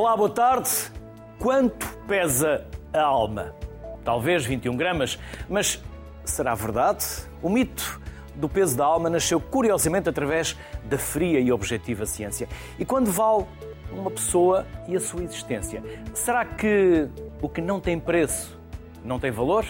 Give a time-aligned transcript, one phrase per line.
[0.00, 0.70] Olá, boa tarde.
[1.38, 3.54] Quanto pesa a alma?
[4.02, 5.78] Talvez 21 gramas, mas
[6.24, 7.04] será verdade?
[7.42, 8.00] O mito
[8.34, 12.48] do peso da alma nasceu curiosamente através da fria e objetiva ciência.
[12.78, 13.44] E quando vale
[13.92, 15.82] uma pessoa e a sua existência?
[16.14, 17.06] Será que
[17.42, 18.58] o que não tem preço
[19.04, 19.66] não tem valor?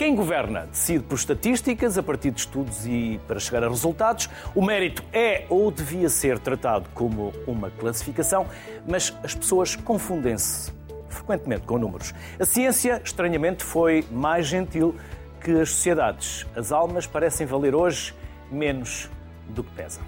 [0.00, 4.30] Quem governa decide por estatísticas, a partir de estudos e para chegar a resultados.
[4.54, 8.46] O mérito é ou devia ser tratado como uma classificação,
[8.88, 10.72] mas as pessoas confundem-se
[11.10, 12.14] frequentemente com números.
[12.40, 14.96] A ciência, estranhamente, foi mais gentil
[15.38, 16.46] que as sociedades.
[16.56, 18.14] As almas parecem valer hoje
[18.50, 19.10] menos
[19.50, 20.02] do que pesam.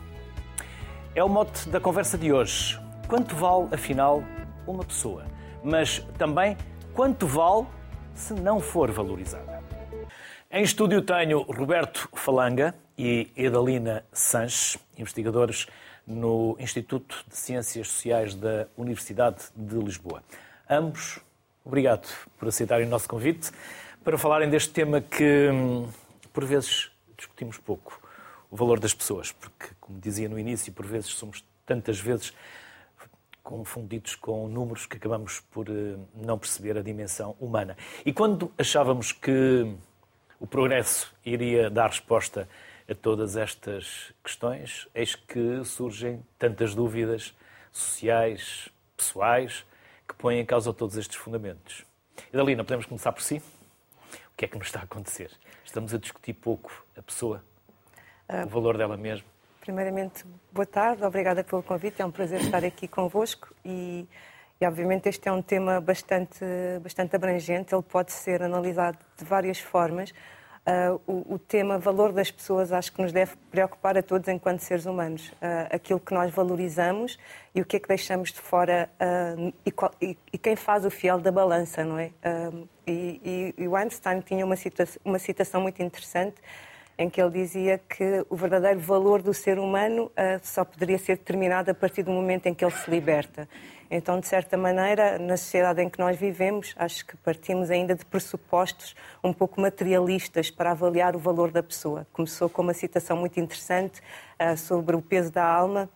[1.15, 2.81] É o mote da conversa de hoje.
[3.07, 4.25] Quanto vale, afinal,
[4.67, 5.27] uma pessoa?
[5.63, 6.57] Mas também
[6.95, 7.67] quanto vale
[8.15, 9.52] se não for valorizada?
[10.55, 15.67] Em estúdio tenho Roberto Falanga e Edalina Sanches, investigadores
[16.07, 20.23] no Instituto de Ciências Sociais da Universidade de Lisboa.
[20.69, 21.21] Ambos,
[21.65, 22.07] obrigado
[22.39, 23.51] por aceitarem o nosso convite
[24.05, 25.49] para falarem deste tema que,
[26.35, 27.99] por vezes, discutimos pouco,
[28.51, 32.35] o valor das pessoas, porque, como dizia no início, por vezes somos tantas vezes
[33.43, 37.75] confundidos com números que acabamos por eh, não perceber a dimensão humana.
[38.05, 39.75] E quando achávamos que
[40.43, 42.49] o progresso iria dar resposta
[42.91, 47.33] a todas estas questões, eis que surgem tantas dúvidas
[47.71, 49.65] sociais, pessoais,
[50.07, 51.85] que põem em causa todos estes fundamentos.
[52.35, 53.37] Idalina, podemos começar por si?
[53.37, 55.31] O que é que nos está a acontecer?
[55.65, 57.45] Estamos a discutir pouco a pessoa,
[58.45, 59.29] o valor dela mesma.
[59.61, 64.09] Primeiramente, boa tarde, obrigada pelo convite, é um prazer estar aqui convosco e
[64.61, 66.45] e, obviamente, este é um tema bastante,
[66.83, 70.13] bastante abrangente, ele pode ser analisado de várias formas.
[70.65, 74.61] Uh, o, o, tema valor das pessoas acho que nos deve preocupar a todos enquanto
[74.61, 75.31] seres humanos.
[75.31, 77.19] Uh, aquilo que nós valorizamos
[77.53, 80.85] e o que é que deixamos de fora uh, e, qual, e, e, quem faz
[80.85, 82.13] o fiel da balança, não é?
[82.87, 84.55] E, e, o Einstein tinha uma,
[85.05, 86.37] uma citação muito interessante
[86.97, 91.71] em que ele dizia que o verdadeiro valor do ser humano só poderia ser determinado
[91.71, 93.49] a partir do momento em que ele se liberta.
[93.95, 98.07] Então, de certa maneira, na sociedade em que nós vivemos, acho que partimos ainda de
[98.07, 102.07] pressupostos um pouco materialistas para avaliar o valor da pessoa.
[102.11, 104.01] Começou com uma citação muito interessante
[104.41, 105.91] uh, sobre o peso da alma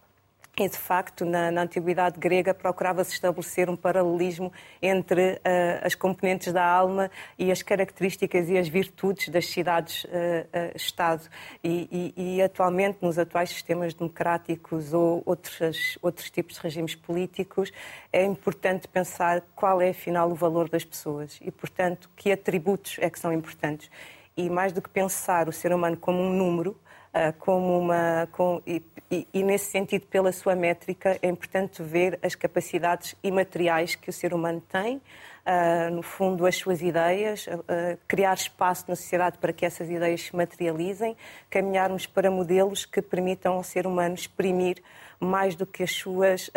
[0.59, 4.51] e, de facto, na, na antiguidade grega procurava-se estabelecer um paralelismo
[4.81, 5.39] entre uh,
[5.83, 11.25] as componentes da alma e as características e as virtudes das cidades-Estado.
[11.25, 11.31] Uh, uh,
[11.63, 17.71] e, e, e, atualmente, nos atuais sistemas democráticos ou outros, outros tipos de regimes políticos,
[18.11, 23.11] é importante pensar qual é, afinal, o valor das pessoas e, portanto, que atributos é
[23.11, 23.91] que são importantes.
[24.35, 26.79] E mais do que pensar o ser humano como um número,
[27.39, 28.29] como uma.
[28.33, 33.95] Com, e, e, e, nesse sentido, pela sua métrica, é importante ver as capacidades imateriais
[33.95, 38.97] que o ser humano tem, uh, no fundo, as suas ideias, uh, criar espaço na
[38.97, 41.17] sociedade para que essas ideias se materializem,
[41.49, 44.83] caminharmos para modelos que permitam ao ser humano exprimir
[45.19, 46.51] mais do que as suas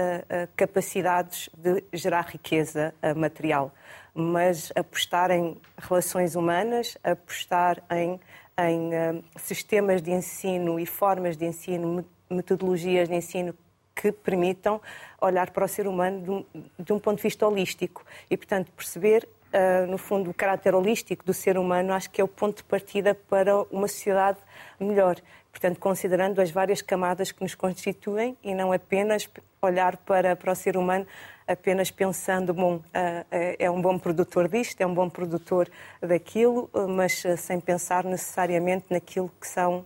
[0.58, 3.74] capacidades de gerar riqueza material,
[4.14, 8.20] mas apostar em relações humanas, apostar em
[8.68, 13.56] em uh, sistemas de ensino e formas de ensino, metodologias de ensino
[13.96, 14.82] que permitam
[15.22, 16.46] olhar para o ser humano de um,
[16.80, 21.24] de um ponto de vista holístico e, portanto, perceber, uh, no fundo, o caráter holístico
[21.26, 24.40] do ser humano, acho que é o ponto de partida para uma sociedade
[24.80, 25.18] melhor.
[25.52, 29.30] Portanto, considerando as várias camadas que nos constituem e não apenas
[29.62, 31.06] olhar para, para o ser humano
[31.50, 35.68] apenas pensando, bom, eh, eh, é um bom produtor disto, é um bom produtor
[36.00, 39.84] daquilo, mas eh, sem pensar necessariamente naquilo que são,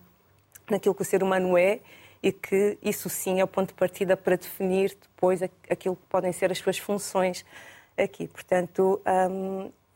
[0.69, 1.79] naquilo que o ser humano é
[2.21, 6.33] e que isso sim é o ponto de partida para definir depois aquilo que podem
[6.33, 7.45] ser as suas funções
[7.97, 8.27] aqui.
[8.27, 9.01] Portanto,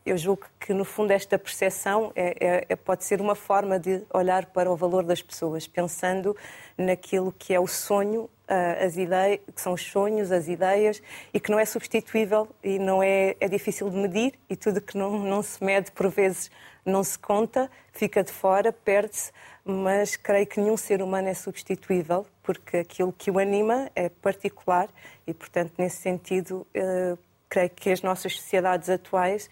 [0.04, 4.46] eu julgo que, no fundo, esta percepção é, é, pode ser uma forma de olhar
[4.46, 6.36] para o valor das pessoas, pensando
[6.76, 11.02] naquilo que é o sonho, ah, as ideias, que são os sonhos, as ideias,
[11.32, 14.96] e que não é substituível e não é, é difícil de medir, e tudo que
[14.96, 16.50] não, não se mede, por vezes,
[16.84, 19.30] não se conta, fica de fora, perde-se,
[19.64, 24.88] mas creio que nenhum ser humano é substituível, porque aquilo que o anima é particular
[25.26, 27.18] e, portanto, nesse sentido, uh,
[27.48, 29.50] creio que as nossas sociedades atuais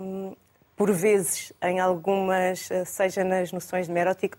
[0.00, 0.36] um,
[0.76, 3.92] por vezes, em algumas, seja nas noções de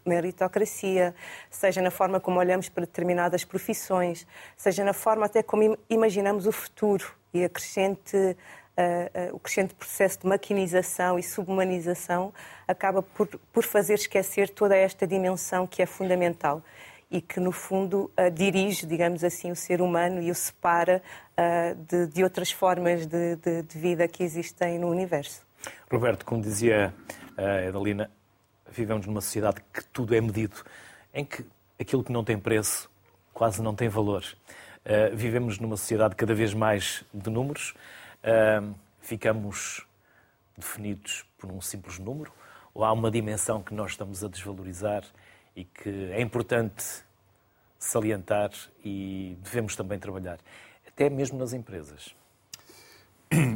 [0.05, 1.15] meritocracia,
[1.49, 4.27] seja na forma como olhamos para determinadas profissões,
[4.57, 7.05] seja na forma até como imaginamos o futuro
[7.35, 12.33] e a crescente, uh, uh, o crescente processo de maquinização e subhumanização
[12.67, 16.63] acaba por, por fazer esquecer toda esta dimensão que é fundamental.
[17.11, 21.03] e que, no fundo, uh, dirige, digamos assim, o ser humano e o separa
[21.87, 25.45] de, de, outras formas de, de, de, vida que existem no universo.
[25.91, 26.93] Roberto, como dizia
[27.37, 28.09] a Edalina,
[28.69, 30.55] vivemos numa sociedade que tudo é medido,
[31.13, 31.45] em que
[31.79, 32.89] aquilo que não tem preço
[33.33, 34.23] quase não tem valor.
[34.85, 37.73] Uh, vivemos numa sociedade cada vez mais de números,
[38.23, 39.85] uh, ficamos
[40.57, 42.31] definidos por um simples número,
[42.73, 45.03] ou há uma dimensão que nós estamos a desvalorizar
[45.55, 46.83] e que é importante
[47.79, 48.51] salientar
[48.83, 50.39] e devemos também trabalhar,
[50.87, 52.15] até mesmo nas empresas.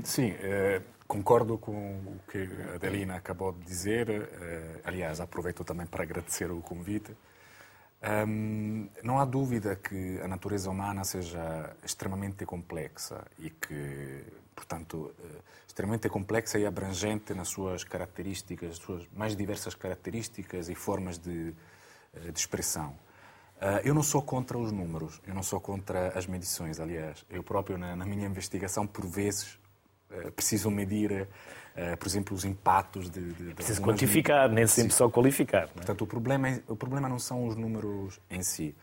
[0.04, 4.10] Sim, eh, concordo com o que a Adelina acabou de dizer.
[4.10, 7.18] Eh, aliás, aproveito também para agradecer o convite.
[9.04, 14.24] Não há dúvida que a natureza humana seja extremamente complexa e que,
[14.56, 21.18] portanto, eh, extremamente complexa e abrangente nas suas características, suas mais diversas características e formas
[21.18, 21.54] de,
[22.14, 22.92] eh, de expressão.
[23.60, 27.26] Uh, eu não sou contra os números, eu não sou contra as medições, aliás.
[27.30, 29.59] Eu próprio, na, na minha investigação, por vezes,
[30.12, 31.28] uh, preciso medir
[31.80, 33.32] eh, por exemplo, os impactos de.
[33.32, 35.64] de Preciso quantificar, nem sempre só qualificar.
[35.64, 35.68] É?
[35.68, 38.76] Portanto, o problema, é, o problema não são os números em si.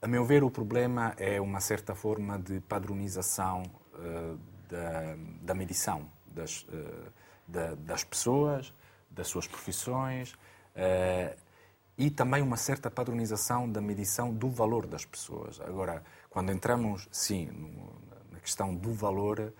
[0.00, 3.62] A meu ver, o problema é uma certa forma de padronização
[3.92, 4.38] uh,
[4.70, 7.12] da, da, medição das, uh,
[7.46, 8.72] da, das pessoas,
[9.10, 11.36] das suas profissões uh,
[11.98, 15.60] e também uma certa padronização da medição do valor das pessoas.
[15.60, 18.00] Agora, quando entramos, sim, no,
[18.30, 19.52] na questão do valor,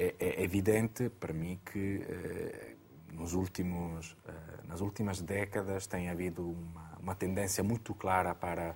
[0.00, 2.74] é, é evidente para mim que eh,
[3.12, 4.32] nos últimos, eh,
[4.66, 8.74] nas últimas décadas tem havido uma, uma tendência muito clara para,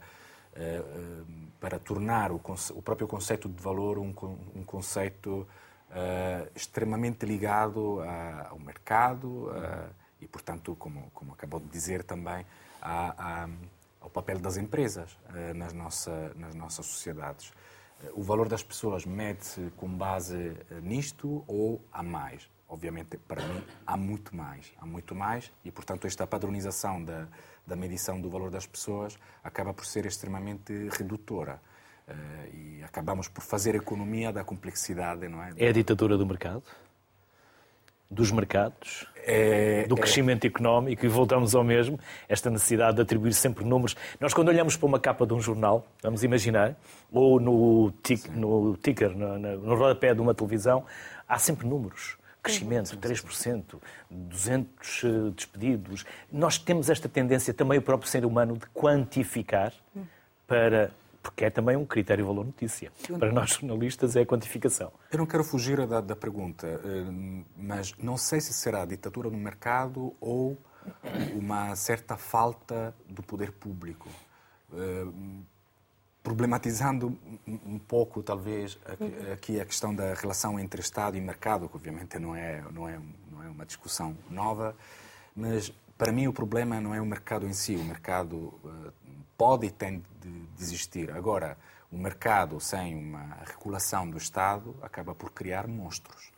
[0.54, 0.82] eh,
[1.58, 2.36] para tornar o,
[2.74, 4.14] o, próprio conceito de valor um,
[4.54, 5.48] um conceito
[6.56, 8.00] extremamente ligado
[8.50, 9.48] ao mercado
[10.20, 12.44] e, portanto, como, como acabou de dizer também,
[12.82, 13.48] a, a,
[14.00, 15.16] ao papel das empresas
[15.54, 17.52] nas, nossa, nas nossas sociedades
[18.12, 22.50] o valor das pessoas mede-se com base eh, nisto ou há mais?
[22.68, 24.72] Obviamente, para mim, há muito mais.
[24.78, 27.28] Há muito mais e, portanto, esta padronização da,
[27.66, 31.60] da medição do valor das pessoas acaba por ser extremamente redutora.
[32.06, 35.54] Uh, e acabamos por fazer economia da complexidade, não é?
[35.56, 36.62] É a ditadura do mercado?
[38.10, 39.98] Dos mercados, é, do é.
[39.98, 40.48] crescimento é...
[40.48, 41.98] económico, e voltamos ao mesmo,
[42.28, 43.96] esta necessidade de atribuir sempre números.
[44.20, 46.76] Nós, quando olhamos para uma capa de um jornal, vamos imaginar,
[47.12, 50.84] ou no, tic, no ticker, no, no rodapé de uma televisão,
[51.28, 52.16] há sempre números.
[52.42, 53.80] Crescimento, 3%,
[54.10, 56.04] 200 eh, despedidos.
[56.30, 59.72] Nós temos esta tendência, também o próprio ser humano, de quantificar
[60.46, 60.90] para
[61.24, 62.92] porque é também um critério valor notícia.
[63.18, 64.92] Para nós jornalistas é a quantificação.
[65.10, 69.30] Eu não quero fugir da, da pergunta, eh, mas não sei se será a ditadura
[69.30, 70.58] no mercado ou
[71.34, 74.06] uma certa falta do poder público.
[74.74, 75.06] Eh,
[76.22, 78.78] problematizando um pouco, talvez,
[79.32, 82.98] aqui a questão da relação entre Estado e mercado, que obviamente não é, não é,
[83.30, 84.76] não é uma discussão nova,
[85.34, 87.76] mas para mim o problema não é o mercado em si.
[87.76, 88.90] O mercado eh,
[89.36, 91.10] pode e tem de, existir.
[91.10, 91.56] Agora,
[91.90, 96.32] o mercado sem uma regulação do Estado acaba por criar monstros.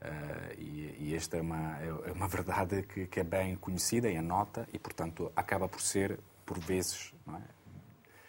[0.00, 4.16] Uh, e, e, esta é uma, é uma verdade que, que, é bem conhecida e
[4.16, 7.40] anota e, portanto, acaba por ser, por vezes, é?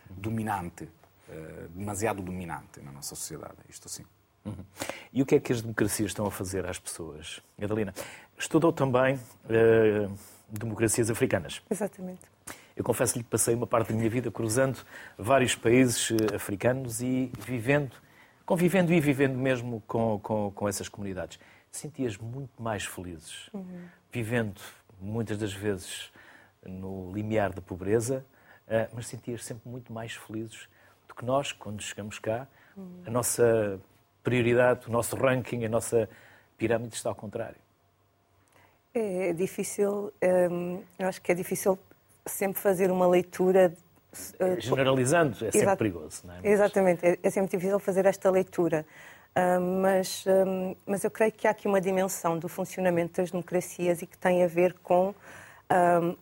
[0.09, 3.57] dominante, uh, demasiado dominante na nossa sociedade.
[3.67, 4.05] Isto sim.
[4.45, 4.63] Uhum.
[5.11, 7.41] E o que é que as democracias estão a fazer às pessoas?
[7.61, 7.93] Adelina,
[8.37, 11.61] estudou também uh, democracias africanas.
[11.69, 12.34] Exatamente.
[12.75, 14.79] Eu confesso-lhe que passei uma parte da minha vida cruzando
[15.17, 17.95] vários países eh, africanos e vivendo,
[18.45, 21.39] convivendo e vivendo mesmo com, com, com essas comunidades.
[21.71, 23.85] Sentias muito mais felizes, uhum.
[24.11, 24.59] vivendo
[24.99, 26.11] muitas das vezes
[26.65, 28.25] no limiar da pobreza,
[28.67, 30.67] eh, mas sentias sempre muito mais felizes
[31.07, 32.45] do que nós quando chegamos cá.
[32.75, 33.03] Uhum.
[33.05, 33.79] A nossa
[34.21, 36.09] prioridade, o nosso ranking, a nossa
[36.57, 37.57] pirâmide está ao contrário.
[38.93, 40.11] É difícil,
[40.51, 41.77] hum, eu acho que é difícil
[42.25, 43.73] sempre fazer uma leitura.
[44.39, 46.39] Uh, Generalizando é sempre perigoso, não é?
[46.43, 48.85] Exatamente, é, é, sempre difícil fazer esta leitura.
[49.35, 54.01] Uh, mas, uh, mas eu creio que há aqui uma dimensão do funcionamento das democracias
[54.01, 55.13] e que tem a ver com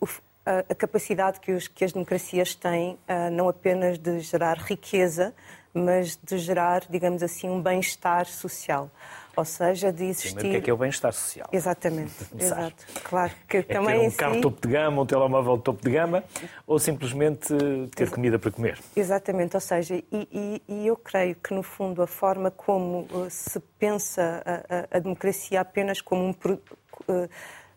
[0.00, 0.06] o,
[0.46, 2.98] a, a, capacidade que, os, que, as democracias têm,
[3.32, 5.34] não apenas de gerar riqueza,
[5.74, 8.88] mas de gerar, digamos assim, um bem-estar social.
[9.36, 10.34] Ou seja, de existir.
[10.34, 11.48] Primeiro, o que é, que é o bem-estar social?
[11.52, 12.86] Exatamente, exato.
[13.02, 14.00] Claro que é também.
[14.00, 14.40] Ter um carro si...
[14.40, 16.22] topo de gama, um telemóvel topo de gama,
[16.66, 17.52] ou simplesmente
[17.96, 18.78] ter comida para comer.
[18.94, 23.26] Exatamente, ou seja, e, e, e, eu creio que, no fundo, a forma como uh,
[23.28, 26.30] se pensa a, a, a democracia apenas como um.
[26.30, 27.28] Uh,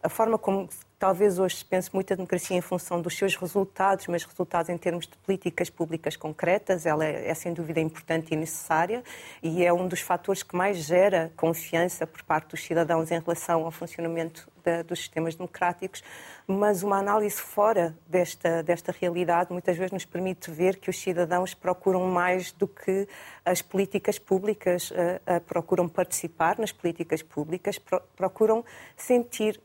[0.03, 4.07] a forma como talvez hoje se pense muito a democracia em função dos seus resultados,
[4.07, 8.35] mas resultados em termos de políticas públicas concretas, ela é, é, sem dúvida importante e
[8.35, 9.03] necessária
[9.41, 13.65] e é um dos fatores que mais gera confiança por parte dos cidadãos em relação
[13.65, 16.03] ao funcionamento da, dos sistemas democráticos,
[16.47, 21.53] mas uma análise fora desta, desta realidade muitas vezes nos permite ver que os cidadãos
[21.53, 23.07] procuram mais do que
[23.45, 29.61] as políticas públicas, uh, uh, procuram participar nas políticas públicas, pro, procuram sentir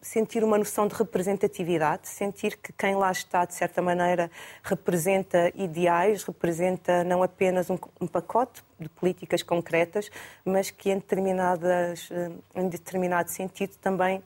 [0.00, 4.30] Sentir uma noção de representatividade, sentir que quem lá está, de certa maneira,
[4.62, 10.10] representa ideais, representa não apenas um, um pacote de políticas concretas,
[10.44, 14.22] mas que em, determinadas, uh, em determinado sentido também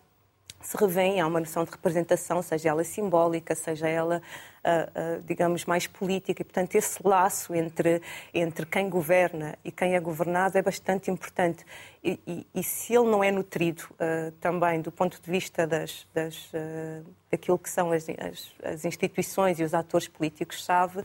[0.60, 4.20] se revêem, há uma noção de representação, seja ela simbólica, seja ela,
[4.64, 6.42] uh, digamos, mais política.
[6.42, 8.02] E, portanto, esse laço entre,
[8.32, 11.64] entre quem governa e quem é governado é bastante importante.
[12.02, 16.06] E, e, e se ele não é nutrido uh, também do ponto de vista das,
[16.14, 16.50] das,
[17.30, 21.02] daquilo que são as, as, as, instituições e os atores políticos-chave,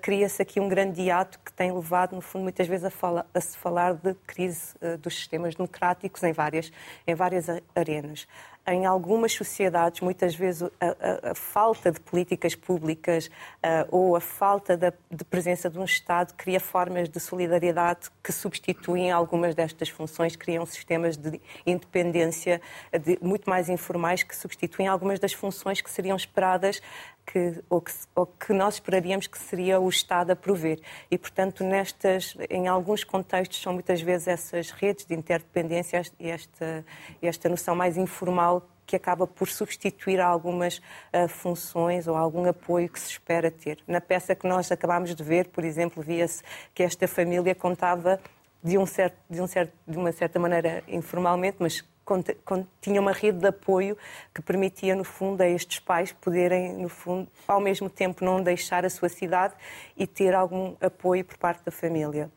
[0.00, 3.40] cria-se aqui um grande hiato que tem levado, no fundo, muitas vezes a, fala, a
[3.40, 6.72] se falar de crise dos sistemas democráticos em várias,
[7.06, 8.26] em várias arenas
[8.66, 14.20] em algumas sociedades, muitas vezes a, a, a falta de políticas públicas uh, ou a
[14.20, 20.36] falta de, presença de um Estado cria formas de solidariedade que substituem algumas destas funções,
[20.36, 22.60] criam sistemas de independência
[22.92, 26.80] de, muito mais informais que substituem algumas das funções que seriam esperadas
[27.26, 30.80] que, ou, que, ou que nós esperaríamos que seria o Estado a prover.
[31.10, 36.84] E, portanto, nestas, em alguns contextos, são muitas vezes essas redes de interdependência e esta,
[37.22, 43.00] esta noção mais informal que acaba por substituir algumas uh, funções ou algum apoio que
[43.00, 43.78] se espera ter.
[43.88, 46.42] Na peça que nós acabámos de ver, por exemplo, via-se
[46.74, 48.20] que esta família contava
[48.62, 51.82] de, um certo, de, um certo, de uma certa maneira informalmente, mas
[52.82, 53.96] tinha uma rede de apoio
[54.34, 58.84] que permitia, no fundo, a estes pais poderem, no fundo, ao mesmo tempo não deixar
[58.84, 59.54] a sua cidade
[59.96, 62.30] e ter algum apoio por parte da família.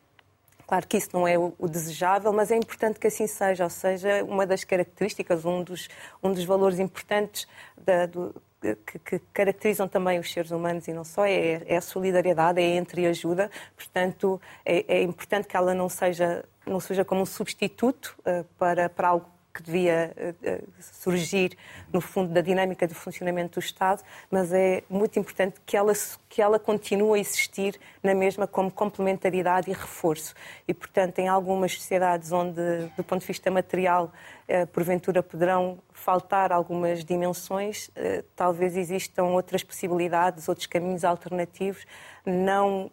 [0.67, 4.23] Claro que isso não é o, desejável, mas é importante que assim seja, ou seja,
[4.23, 5.87] uma das características, um dos,
[6.23, 8.33] um dos valores importantes da, do,
[8.73, 12.65] que, que, caracterizam também os seres humanos e não só, é, é a solidariedade, é
[12.65, 13.51] a entreajuda.
[13.75, 18.89] Portanto, é, é, importante que ela não seja, não seja como um substituto uh, para,
[18.89, 21.57] para algo que devia uh, surgir,
[21.91, 25.93] no fundo, da dinâmica de funcionamento do Estado, mas é muito importante que ela,
[26.27, 30.35] que ela continue a existir na mesma como complementaridade e reforço.
[30.67, 32.61] E, portanto, em algumas sociedades onde,
[32.97, 34.11] do ponto de vista material,
[34.49, 37.89] uh, porventura poderão faltar algumas dimensões,
[38.35, 41.85] talvez existam outras possibilidades, outros caminhos alternativos,
[42.25, 42.91] não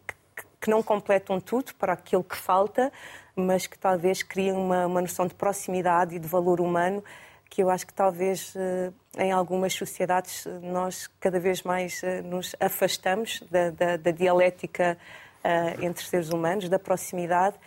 [0.63, 2.89] que não completam tudo para aquilo que falta,
[3.35, 7.03] mas que talvez criem uma, uma noção de proximidade e de valor humano
[7.53, 12.19] que eu acho que talvez eh, em algumas sociedades eh, nós cada vez mais eh,
[12.23, 14.97] nos afastamos da, da, da dialética
[15.81, 17.57] entre seres humanos, da proximidade,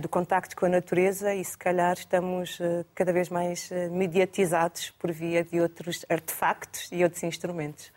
[0.00, 2.58] do contacto com a natureza e se calhar estamos
[2.94, 7.92] cada vez mais mediatizados por via de outros artefactos e outros instrumentos.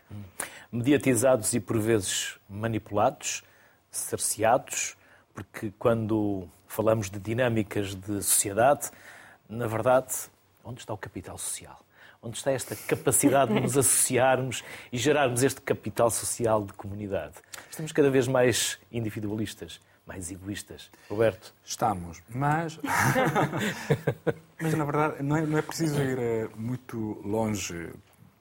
[0.69, 3.41] Mediatizados e por vezes manipulados,
[3.89, 4.98] cerceados,
[5.39, 8.91] porque quando falamos de dinâmicas de sociedade,
[9.48, 10.13] na verdade,
[10.65, 11.79] onde está o capital social?
[12.22, 17.36] Onde está esta capacidade de nos associarmos e gerarmos este capital social de comunidade?
[17.72, 20.91] Estamos cada vez mais individualistas, mais egoístas.
[21.10, 21.53] Roberto?
[21.63, 22.77] Estamos, mas.
[24.62, 27.93] mas na verdade não é, não é preciso ir eh, muito longe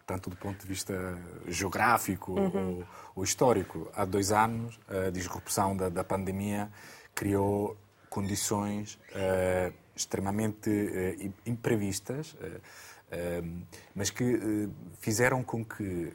[0.09, 2.79] tanto do ponto de vista geográfico uhum.
[2.79, 2.85] ou,
[3.17, 3.91] ou, histórico.
[3.95, 6.71] Há dois anos, a disrupção da, da pandemia
[7.15, 7.77] criou
[8.09, 16.13] condições uh, extremamente uh, imprevistas, uh, mas que fizeram com que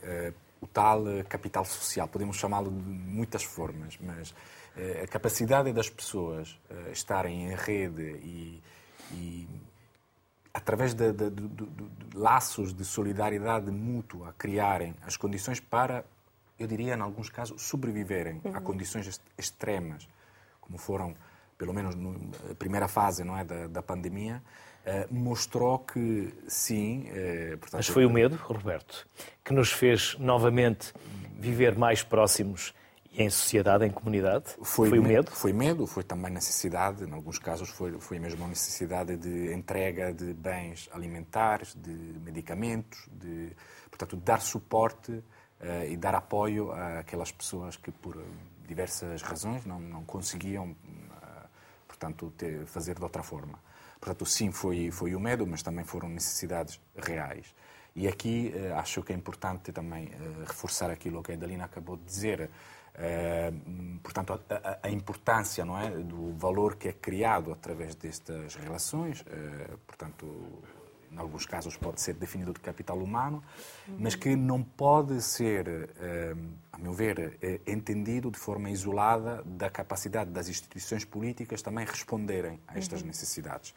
[0.62, 4.34] o tal capital social, podemos chamá-lo de muitas formas, mas
[5.02, 6.56] a capacidade das pessoas
[6.92, 8.64] estarem em rede e,
[9.12, 9.48] e
[10.54, 11.68] através de, de, de, de,
[12.14, 16.06] laços de solidariedade mútua, criarem as condições para,
[16.60, 18.56] eu diria, em alguns casos, sobreviverem uhum.
[18.56, 20.08] a condições extremas,
[20.62, 21.16] como foram,
[21.58, 24.44] pelo menos na primeira fase não é, da, da pandemia,
[24.86, 27.06] eh, mostrou que sim.
[27.08, 29.08] Eh, portanto, Mas foi o medo, Roberto,
[29.44, 30.94] que nos fez novamente
[31.40, 32.74] viver mais próximos
[33.16, 34.56] em sociedade, em comunidade?
[34.64, 35.32] Foi, foi o medo?
[35.32, 40.12] Foi medo, foi também necessidade, em alguns casos foi, foi mesmo a necessidade de entrega
[40.12, 43.56] de bens alimentares, de medicamentos, de,
[43.90, 45.24] portanto, dar suporte uh,
[45.88, 48.18] e dar apoio àquelas pessoas que, por
[48.68, 51.48] diversas razões, não, não conseguiam, uh,
[51.88, 53.60] portanto, ter, fazer de outra forma.
[54.00, 57.54] Portanto, sim, foi, foi o medo, mas também foram necessidades reais.
[57.96, 60.10] E aqui uh, acho que é importante também
[60.48, 62.50] reforçar aquilo que a Dalina acabou de dizer.
[62.96, 69.26] Uh, portanto, a, a, importância não é, do valor que é criado através destas relações,
[69.88, 70.62] portanto,
[71.14, 73.44] em alguns casos pode ser definido de capital humano,
[74.00, 75.68] mas que não pode ser,
[76.00, 76.36] eh,
[76.72, 82.60] a meu ver, eh, entendido de forma isolada da capacidade das instituições políticas também responderem
[82.68, 83.08] a estas uhum.
[83.08, 83.76] necessidades.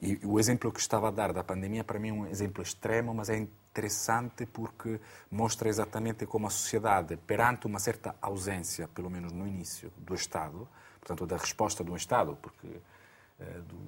[0.00, 3.12] E o exemplo que estava a dar da pandemia, para mim, é um exemplo extremo,
[3.12, 3.44] mas é
[3.78, 9.92] interessante porque mostra exatamente como a sociedade, perante uma certa ausência, pelo menos no início,
[9.96, 10.68] do Estado,
[11.00, 12.80] portanto, da resposta do Estado, porque
[13.38, 13.78] eh, do,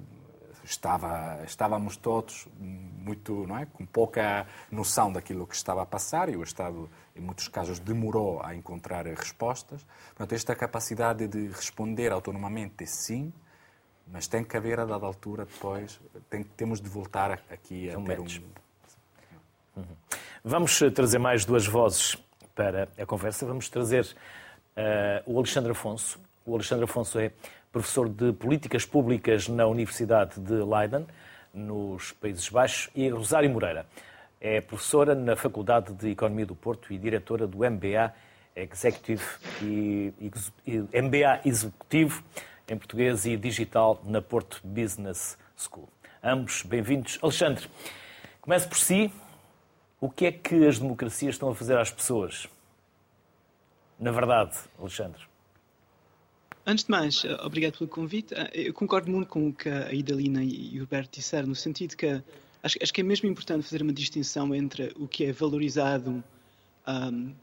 [0.63, 6.37] estava, estávamos todos muito, não é, com pouca noção daquilo que estava a passar e
[6.37, 9.85] o Estado, em muitos casos, demorou a encontrar respostas.
[10.09, 13.33] Portanto, esta capacidade de responder autonomamente, sim,
[14.07, 18.19] mas tem que haver, a dada altura, depois, tem, temos de voltar aqui a ter
[18.19, 18.60] um...
[20.43, 22.17] Vamos eh, trazer mais duas vozes
[22.55, 23.45] para a conversa.
[23.45, 26.19] Vamos trazer uh, o Alexandre Afonso.
[26.45, 27.31] O Alexandre Afonso é
[27.71, 31.05] professor de Políticas Públicas na Universidade de Leiden,
[31.53, 33.85] nos Países Baixos, e Rosário Moreira.
[34.39, 38.13] É professora na Faculdade de Economia do Porto e diretora do MBA
[38.55, 39.23] Executive
[39.61, 40.11] e,
[40.67, 42.23] MBA Executivo
[42.67, 45.87] em português e digital na Porto Business School.
[46.23, 47.19] Ambos bem-vindos.
[47.21, 47.67] Alexandre,
[48.41, 49.11] comece por si.
[50.01, 52.47] O que é que as democracias estão a fazer às pessoas?
[53.99, 55.21] Na verdade, Alexandre.
[56.65, 58.33] Antes de mais, obrigado pelo convite.
[58.51, 62.07] Eu concordo muito com o que a Idalina e o Roberto disseram, no sentido que
[62.63, 66.23] acho, acho, que é mesmo importante fazer uma distinção entre o que é valorizado
[66.87, 67.35] um,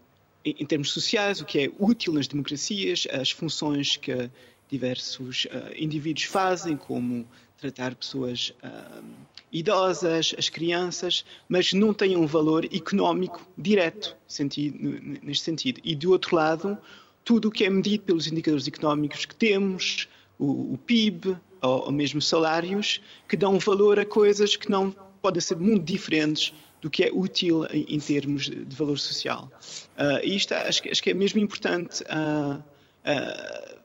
[0.44, 4.28] em, em, termos sociais, o que é útil nas democracias, as funções que
[4.68, 7.24] diversos uh, indivíduos fazem, como
[7.58, 9.04] tratar pessoas uh,
[9.52, 14.78] idosas, as crianças, mas não têm um valor económico direto sentido,
[15.22, 15.80] neste sentido.
[15.82, 16.78] E do outro lado,
[17.24, 21.92] tudo o que é medido pelos indicadores económicos que temos, o, o PIB, ou, ou,
[21.92, 27.02] mesmo salários, que dão valor a coisas que não podem ser muito diferentes do que
[27.04, 29.50] é útil em, em termos de valor social.
[29.98, 32.62] Uh, e isto acho, acho, que é mesmo importante uh,
[33.04, 33.78] uh,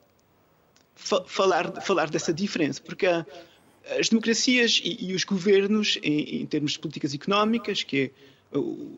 [1.26, 3.08] falar, falar dessa diferença, porque
[4.00, 8.34] as democracias e, e os governos, em, em termos de políticas económicas, que é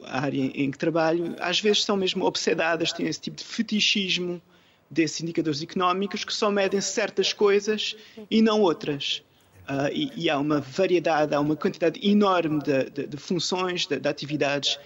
[0.04, 4.42] a área em que trabalho, às vezes são mesmo obsedadas, têm esse tipo de fetichismo
[4.90, 7.96] desses indicadores económicos que só medem certas coisas
[8.30, 9.24] e não outras.
[9.68, 14.00] Uh, e, e, há uma variedade, há uma quantidade enorme de, de, de funções, de,
[14.00, 14.78] de atividades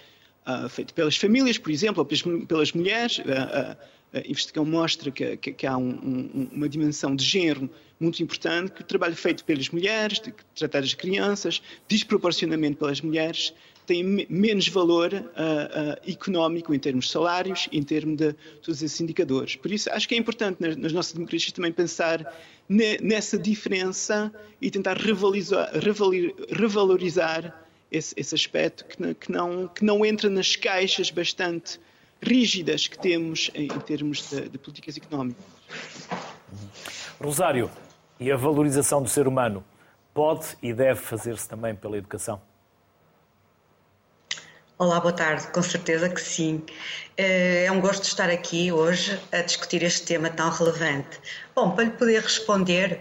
[0.46, 3.18] uh, feitas pelas famílias, por exemplo, ou pelas, pelas mulheres.
[3.18, 3.76] Uh,
[4.18, 8.80] investigação mostra que, que, que há um, um, uma dimensão de género muito importante, que
[8.80, 13.52] o trabalho feito pelas mulheres, de tratar as crianças, desproporcionalmente pelas mulheres,
[13.86, 19.00] têm menos valor uh, uh, económico em termos de salários, em termos de todos esses
[19.00, 19.56] indicadores.
[19.56, 22.24] Por isso, acho que é importante nas, nas nossas democracias também pensar
[22.68, 25.70] ne, nessa diferença e tentar revalorizar,
[26.50, 31.80] revalorizar esse, esse, aspecto que, que, não, que não entra nas caixas bastante
[32.22, 35.44] rígidas que temos em, termos de, de políticas económicas.
[37.20, 37.70] Rosário,
[38.18, 39.64] e a valorização do ser humano
[40.12, 42.40] pode e deve fazer-se também pela educação?
[44.76, 45.46] Olá, boa tarde.
[45.48, 46.62] Com certeza que sim.
[47.16, 51.20] Eh, é um gosto estar aqui hoje a discutir este tema tão relevante.
[51.54, 53.00] Bom, para lhe poder responder,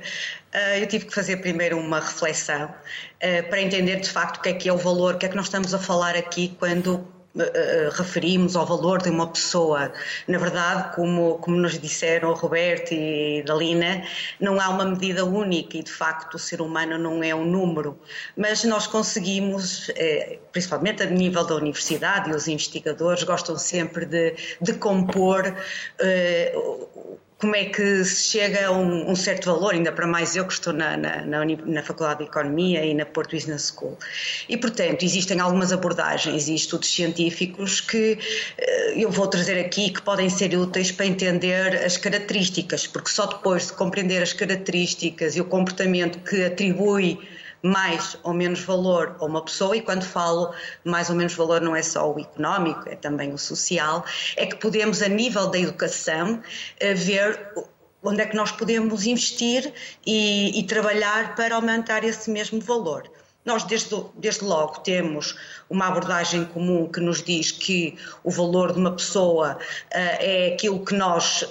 [0.51, 2.73] eh, eu tive que fazer primeiro uma reflexão
[3.21, 5.29] eh, para entender de facto o que é que é o valor, o que é
[5.29, 7.07] que nós estamos a falar aqui quando
[7.91, 9.91] referimos ao valor de uma pessoa.
[10.27, 14.03] Na verdade, como, como nos disseram o Roberto e Dalina,
[14.39, 17.99] não há uma medida única e, de facto, o ser humano não é um número.
[18.35, 24.35] Mas nós conseguimos, eh, principalmente a nível da universidade, e os investigadores gostam sempre de,
[24.59, 25.55] de compor
[25.99, 26.53] eh,
[27.39, 30.51] como é que se chega a um, um, certo valor, ainda para mais eu que
[30.51, 33.97] estou na, na, na, na, Faculdade de Economia e na Porto Business School.
[34.49, 38.19] E, portanto, existem algumas abordagens e estudos científicos que
[38.57, 43.25] eh, eu vou trazer aqui que podem ser úteis para entender as características, porque só
[43.25, 47.17] depois de compreender as características e o comportamento que atribui
[47.61, 51.75] mais ou menos valor a uma pessoa, e quando falo mais ou menos valor não
[51.75, 56.41] é só o económico, é também o social, é que podemos, a nível da educação,
[56.79, 57.53] eh, ver
[58.01, 59.73] onde é que nós podemos investir
[60.05, 63.09] e, e trabalhar para aumentar esse mesmo valor.
[63.45, 65.35] Nós, desde, desde, logo, temos
[65.69, 70.83] uma abordagem comum que nos diz que o valor de uma pessoa uh, é aquilo
[70.83, 71.45] que nós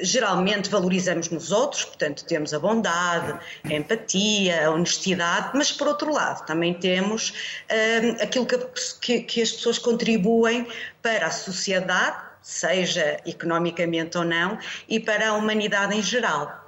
[0.00, 6.12] geralmente valorizamos nos outros, portanto temos a bondade, a empatia, a honestidade, mas por outro
[6.12, 8.58] lado também temos uh, aquilo que,
[9.00, 10.66] que, que as pessoas contribuem
[11.02, 14.58] para a sociedade, seja economicamente ou não,
[14.88, 16.62] e para a humanidade em geral.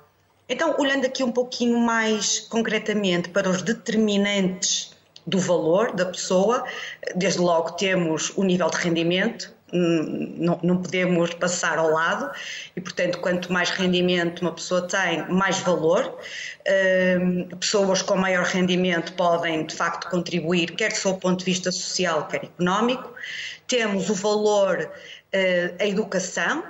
[0.48, 4.94] Então, olhando aqui um pouquinho mais concretamente para os determinantes
[5.26, 6.64] do valor da pessoa,
[7.16, 12.30] desde logo temos o nível de rendimento, não, não, podemos passar ao lado
[12.76, 16.18] e, portanto, quanto mais rendimento uma pessoa tem, mais valor.
[16.60, 22.28] Uh, pessoas com maior rendimento podem, de facto, contribuir, quer do ponto de vista social,
[22.28, 23.12] quer económico.
[23.66, 26.62] Temos o valor, uh, a educação,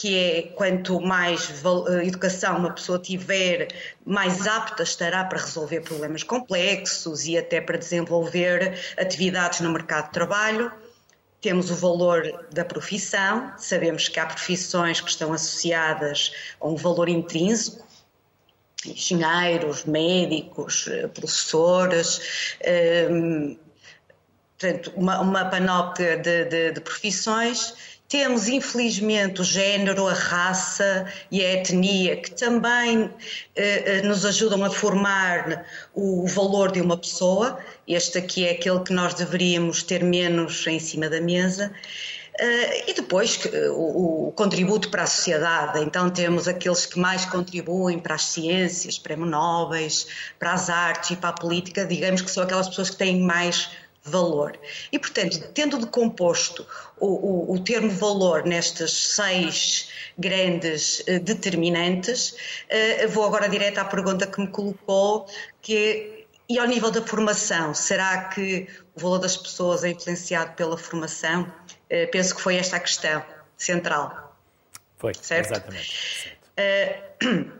[0.00, 3.68] que é quanto mais eh, educação uma pessoa tiver,
[4.02, 10.12] mais apta estará para resolver problemas complexos e até para desenvolver atividades no mercado de
[10.12, 10.72] trabalho.
[11.40, 17.08] Temos o valor da profissão, sabemos que há profissões que estão associadas a um valor
[17.08, 17.86] intrínseco,
[18.84, 22.56] engenheiros, médicos, eh, professores,
[23.10, 23.56] um,
[24.58, 31.44] portanto, uma, uma panóplia de, de, de profissões temos, infelizmente, o género, a raça e
[31.44, 33.08] a etnia, que também
[33.54, 37.60] eh, eh, nos ajudam a formar o valor de uma pessoa.
[37.86, 41.72] Este aqui é aquele que nós deveríamos ter menos em cima da mesa.
[42.40, 45.78] Uh, e depois uh, o, o, contributo para a sociedade.
[45.80, 50.06] Então temos aqueles que mais contribuem para as ciências, prémio Nobres,
[50.38, 53.68] para as artes e para a política, digamos que são aquelas pessoas que têm mais
[54.10, 54.58] valor.
[54.92, 56.66] E, portanto, tendo decomposto
[56.98, 63.84] o, o, o termo valor nestas seis grandes uh, determinantes, uh, vou agora direto à
[63.84, 65.26] pergunta que me colocou,
[65.62, 70.52] que é, e ao nível da formação, será que o valor das pessoas é influenciado
[70.54, 71.42] pela formação?
[71.42, 73.24] Uh, penso que foi esta a questão
[73.56, 74.36] central.
[74.98, 75.52] Foi, certo?
[75.52, 76.36] exatamente.
[76.56, 77.59] Certo.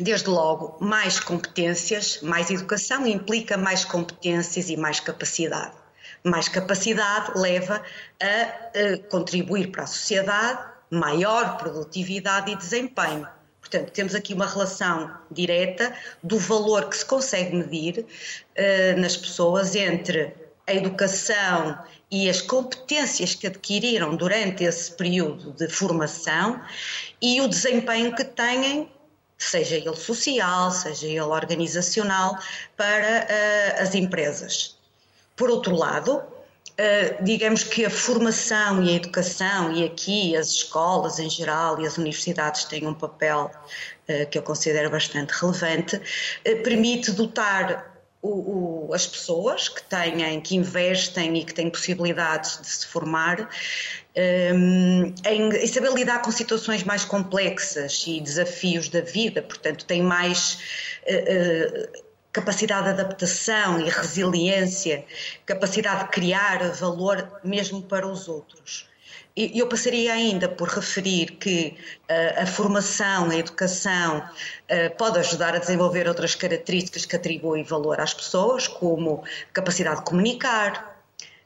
[0.00, 5.74] Desde logo, mais competências, mais educação implica mais competências e mais capacidade.
[6.22, 7.82] Mais capacidade leva
[8.20, 8.42] a,
[8.78, 13.26] a contribuir para a sociedade, maior produtividade e desempenho.
[13.60, 19.74] Portanto, temos aqui uma relação direta do valor que se consegue medir uh, nas pessoas
[19.74, 20.32] entre
[20.66, 21.76] a educação
[22.10, 26.62] e as competências que adquiriram durante esse período de formação
[27.20, 28.88] e o desempenho que têm
[29.38, 32.36] seja ele social, seja ele organizacional,
[32.76, 34.76] para uh, as empresas.
[35.36, 41.20] Por outro lado, uh, digamos que a formação e a educação, e aqui as escolas
[41.20, 43.50] em geral e as universidades têm um papel
[44.08, 46.00] uh, que eu considero bastante relevante,
[46.64, 52.66] permite dotar o, o, as pessoas que têm, que investem e que têm possibilidades de
[52.66, 53.48] se formar
[54.18, 60.58] em, em, saber lidar com situações mais complexas e desafios da vida, portanto, tem mais
[61.04, 62.02] uh,
[62.32, 65.04] capacidade de adaptação e resiliência,
[65.46, 68.88] capacidade de criar valor mesmo para os outros.
[69.36, 71.76] E eu passaria ainda por referir que
[72.10, 78.00] uh, a formação, a educação uh, pode ajudar a desenvolver outras características que atribuem valor
[78.00, 80.97] às pessoas, como capacidade de comunicar,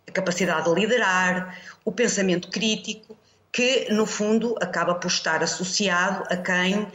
[0.07, 3.17] a capacidade de liderar, o pensamento crítico,
[3.53, 6.89] que no fundo acaba por estar associado a quem uh,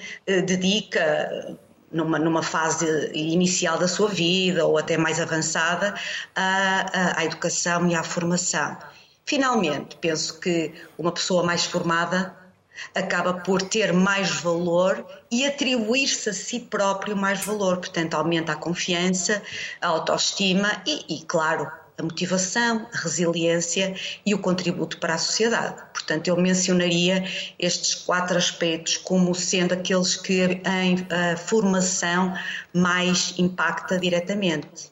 [0.46, 1.58] dedica
[1.92, 5.94] numa, numa fase inicial da sua vida ou até mais avançada
[6.36, 8.78] à, à educação e à formação.
[9.26, 12.36] Finalmente, penso que uma pessoa mais formada
[12.94, 17.78] acaba por ter mais valor e atribuir-se a si próprio mais valor.
[17.78, 19.42] Portanto, aumenta a confiança,
[19.82, 25.82] a autoestima e, e, claro, a motivação, a resiliência e o contributo para a sociedade.
[25.92, 27.26] Portanto, eu mencionaria
[27.58, 32.34] estes quatro aspectos como sendo aqueles que a, a formação
[32.74, 34.92] mais impacta diretamente.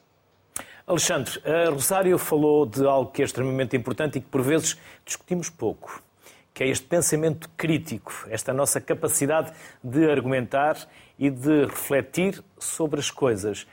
[0.86, 5.50] Alexandre, a Rosário falou de algo que é extremamente importante e que por vezes discutimos
[5.50, 6.02] pouco,
[6.54, 10.76] que é este pensamento crítico, esta nossa capacidade de argumentar
[11.18, 13.66] e de refletir sobre as coisas.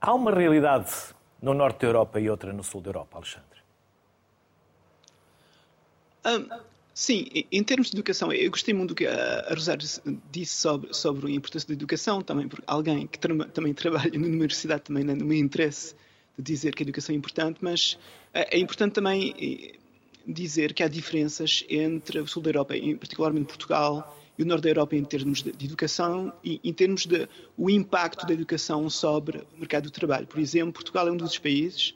[0.00, 0.92] Há uma realidade
[1.40, 3.58] no norte da Europa e outra no sul da Europa, Alexandre?
[6.26, 6.48] Um,
[6.92, 9.86] sim, em termos de educação, eu gostei muito do que a Rosário
[10.30, 14.26] disse sobre, sobre a importância da educação, também por alguém que tra também trabalha na
[14.26, 15.94] universidade, também no meu interesse
[16.36, 17.98] de dizer que a educação é importante, mas
[18.32, 19.78] é, é importante também eh,
[20.26, 24.70] dizer que há diferenças entre o sul da Europa, particularmente Portugal, e o norte da
[24.70, 29.58] Europa em termos de, educação e em termos de o impacto da educação sobre o
[29.58, 30.26] mercado do trabalho.
[30.26, 31.94] Por exemplo, Portugal é um dos países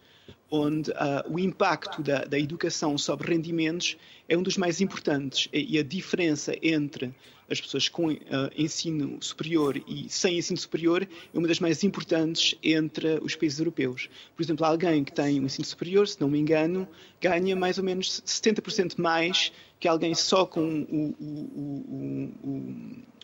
[0.51, 0.95] onde uh,
[1.31, 3.97] o impacto da, da, educação sobre rendimentos
[4.29, 7.15] é um dos mais importantes e a diferença entre
[7.49, 8.19] as pessoas com uh,
[8.57, 14.11] ensino superior e sem ensino superior é uma das mais importantes entre os países europeus.
[14.37, 16.87] Por exemplo, alguém que tem um ensino superior, se não me engano,
[17.21, 22.33] ganha mais ou menos 70% mais que alguém só com o, o,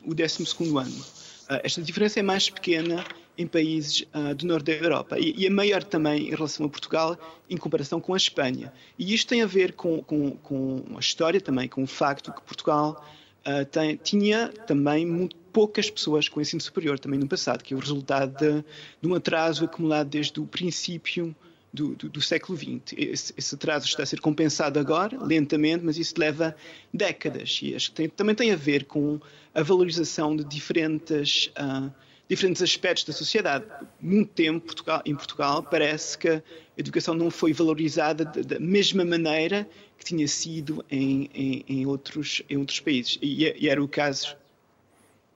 [0.04, 0.44] o, o 12
[0.76, 0.90] ano.
[0.90, 3.04] Uh, esta diferença é mais pequena
[3.38, 6.68] em países uh, do norte da Europa e, e, a maior também em relação a
[6.68, 7.16] Portugal
[7.48, 8.72] em comparação com a Espanha.
[8.98, 12.42] E isto tem a ver com, com, com a história também, com o facto que
[12.42, 13.06] Portugal
[13.46, 17.76] uh, tem, tinha também muito poucas pessoas com ensino superior também no passado, que é
[17.76, 18.64] o resultado de,
[19.00, 21.36] de um atraso acumulado desde o princípio
[21.72, 22.94] do, do, do, século XX.
[22.96, 26.56] Esse, esse, atraso está a ser compensado agora, lentamente, mas isso leva
[26.92, 27.60] décadas.
[27.62, 29.20] E acho que tem, também tem a ver com
[29.54, 31.92] a valorização de diferentes uh,
[32.28, 33.64] diferentes aspectos da sociedade.
[34.00, 36.42] Muito tempo Portugal, em Portugal parece que a
[36.76, 42.58] educação não foi valorizada da mesma maneira que tinha sido em, em, em outros, em
[42.58, 43.18] outros países.
[43.22, 44.36] E, e, era o caso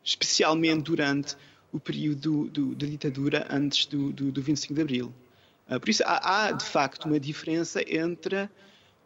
[0.04, 1.36] especialmente durante
[1.72, 5.14] o período do, da ditadura antes do, do, do 25 de Abril.
[5.68, 8.48] Uh, por isso há, há, de facto, uma diferença entre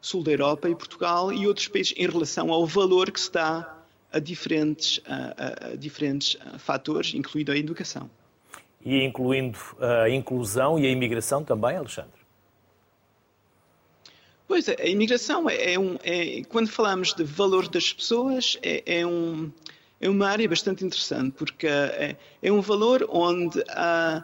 [0.00, 3.76] sul da Europa e Portugal e outros países em relação ao valor que se dá
[4.12, 8.08] a diferentes, a, a diferentes fatores, incluindo a educação.
[8.84, 12.26] E incluindo a inclusão e a imigração também, Alexandre?
[14.46, 15.98] Pois é, a imigração é, é um.
[16.04, 19.50] É, quando falamos de valor das pessoas, é, é, um,
[20.00, 24.22] é uma área bastante interessante, porque é, é um valor onde ah,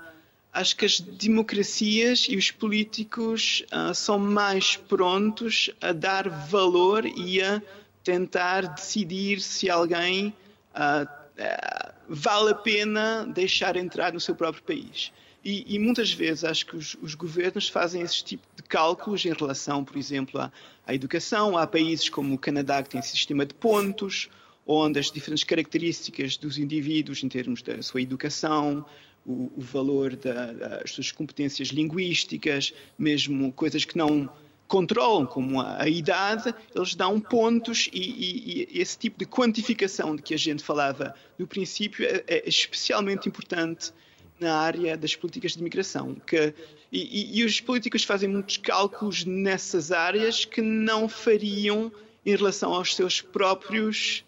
[0.52, 7.40] acho que as democracias e os políticos ah, são mais prontos a dar valor e
[7.40, 7.62] a
[8.04, 10.34] tentar decidir se alguém
[10.74, 15.12] uh, uh, vale a pena deixar entrar no seu próprio país.
[15.44, 19.32] E, e muitas vezes acho que os, os, governos fazem esse tipo de cálculos em
[19.32, 20.52] relação, por exemplo, à,
[20.86, 21.56] à, educação.
[21.56, 24.28] Há países como o Canadá que tem sistema de pontos,
[24.66, 28.84] onde as diferentes características dos indivíduos em termos da sua educação,
[29.26, 34.28] o, o valor das suas competências linguísticas, mesmo coisas que não
[34.66, 40.16] controlam, como a, a idade, eles dão pontos e, e, e, esse tipo de quantificação
[40.16, 43.92] de que a gente falava no princípio é, é especialmente importante
[44.40, 46.14] na área das políticas de imigração.
[46.26, 46.54] Que,
[46.90, 51.92] e, e, os políticos fazem muitos cálculos nessas áreas que não fariam
[52.24, 54.24] em relação aos seus próprios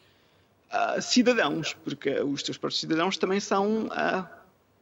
[0.70, 4.26] uh, cidadãos, porque os seus próprios cidadãos também são, uh,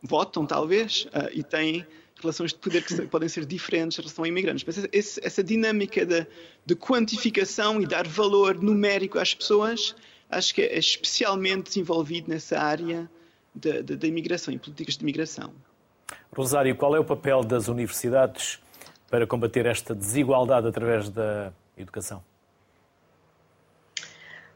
[0.02, 1.86] votam talvez, uh, e têm
[2.20, 4.64] relações de poder que podem ser diferentes em relação a imigrantes.
[4.64, 6.26] Mas esse, essa dinâmica de,
[6.64, 9.94] de, quantificação e dar valor numérico às pessoas,
[10.30, 13.10] acho que é especialmente desenvolvido nessa área
[13.54, 15.52] da imigração e políticas de imigração.
[16.34, 18.58] Rosário, qual é o papel das universidades
[19.10, 22.24] para combater esta desigualdade através da educação?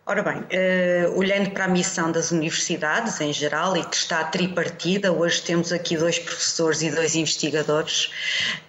[0.09, 5.11] Ora bem, uh, olhando para a missão das universidades em geral e que está tripartida,
[5.11, 8.13] hoje temos aqui dois professores e dois investigadores,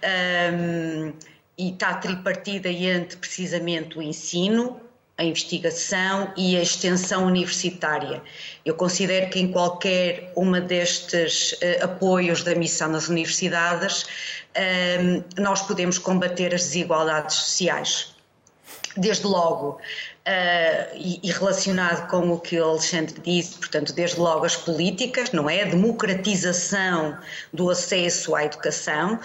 [0.02, 1.12] um, ehm,
[1.56, 4.80] e está tripartida entre precisamente o ensino,
[5.16, 8.20] a investigação e a extensão universitária.
[8.64, 14.06] Eu considero que em qualquer uma destes uh, apoios da missão das universidades,
[14.56, 18.18] ehm, nós podemos combater as desigualdades sociais.
[18.96, 19.78] Desde logo,
[20.28, 25.32] Uh, e, e, relacionado com o que o Alexandre disse, portanto, desde logo as políticas,
[25.32, 25.62] não é?
[25.62, 27.16] A democratização
[27.50, 29.18] do acesso à educação,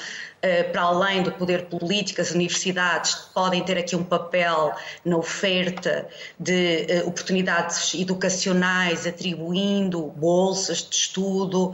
[0.72, 4.74] para além do poder político, as universidades podem ter aqui um papel
[5.06, 11.74] na oferta de eh, oportunidades educacionais, atribuindo bolsas de estudo,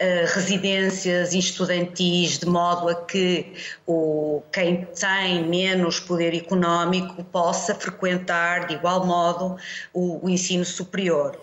[0.00, 3.54] eh, residências estudantis, de modo a que
[3.86, 9.56] o, quem tem menos poder económico possa frequentar de igual modo
[9.92, 11.38] o, o ensino superior.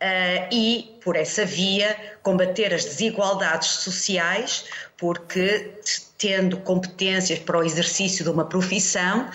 [0.00, 4.64] Uh, e, por essa via, combater as desigualdades sociais,
[4.96, 5.72] porque
[6.18, 9.30] tendo competências para o exercício de uma profissão.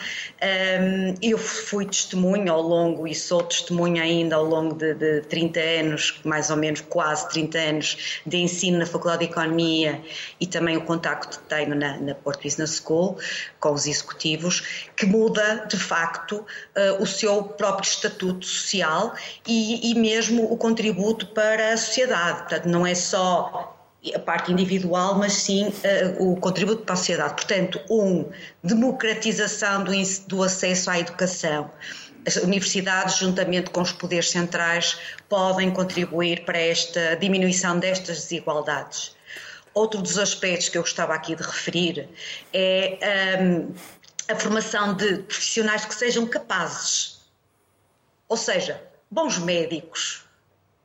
[1.21, 6.19] Eu fui testemunha ao longo, e sou testemunha ainda ao longo de, de 30 anos,
[6.25, 10.01] mais ou menos quase 30 anos, de ensino na Faculdade de Economia
[10.39, 13.17] e também o contacto que tenho na, na Port Business School
[13.61, 19.13] com os executivos, que muda de facto ah, o seu próprio estatuto social
[19.47, 22.39] e, e mesmo o contributo para a sociedade.
[22.39, 23.72] Portanto, não é só
[24.13, 27.33] a parte individual, mas sim uh, o contributo para a sociedade.
[27.35, 28.29] Portanto, um,
[28.63, 29.91] democratização do,
[30.27, 31.71] do acesso à educação.
[32.25, 39.15] As universidades, juntamente com os poderes centrais, podem contribuir para esta diminuição destas desigualdades.
[39.73, 42.09] outro dos aspectos que eu gostava aqui de referir
[42.53, 43.73] é um,
[44.29, 47.21] a formação de profissionais que sejam capazes,
[48.29, 50.23] ou seja, bons médicos,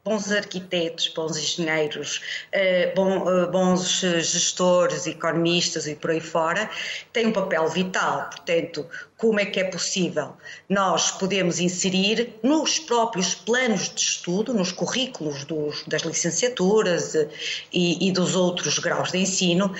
[0.08, 6.70] bons arquitetos, bons engenheiros, eh, eh, bons gestores, economistas e por aí fora,
[7.12, 8.30] têm um papel vital.
[8.30, 8.86] Portanto,
[9.18, 10.34] como é que é possível
[10.68, 17.28] nós podemos inserir nos próprios planos de estudo, nos currículos dos, das licenciaturas eh,
[17.70, 19.74] e, e, dos outros graus de ensino,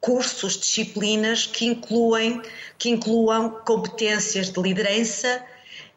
[0.00, 2.42] cursos, disciplinas que incluem,
[2.78, 5.42] que incluam competências de liderança,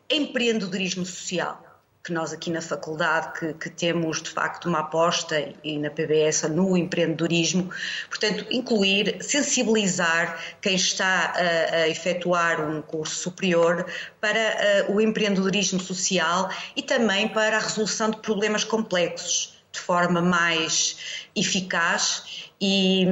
[0.10, 1.65] empreendedorismo social
[2.06, 6.44] que nós aqui na faculdade que, que, temos de facto uma aposta e na PBS
[6.44, 7.72] no empreendedorismo,
[8.08, 13.88] portanto incluir, sensibilizar quem está a, a efetuar um curso superior
[14.22, 20.22] para uh, o empreendedorismo social e também para a resolução de problemas complexos de forma
[20.22, 23.08] mais eficaz e,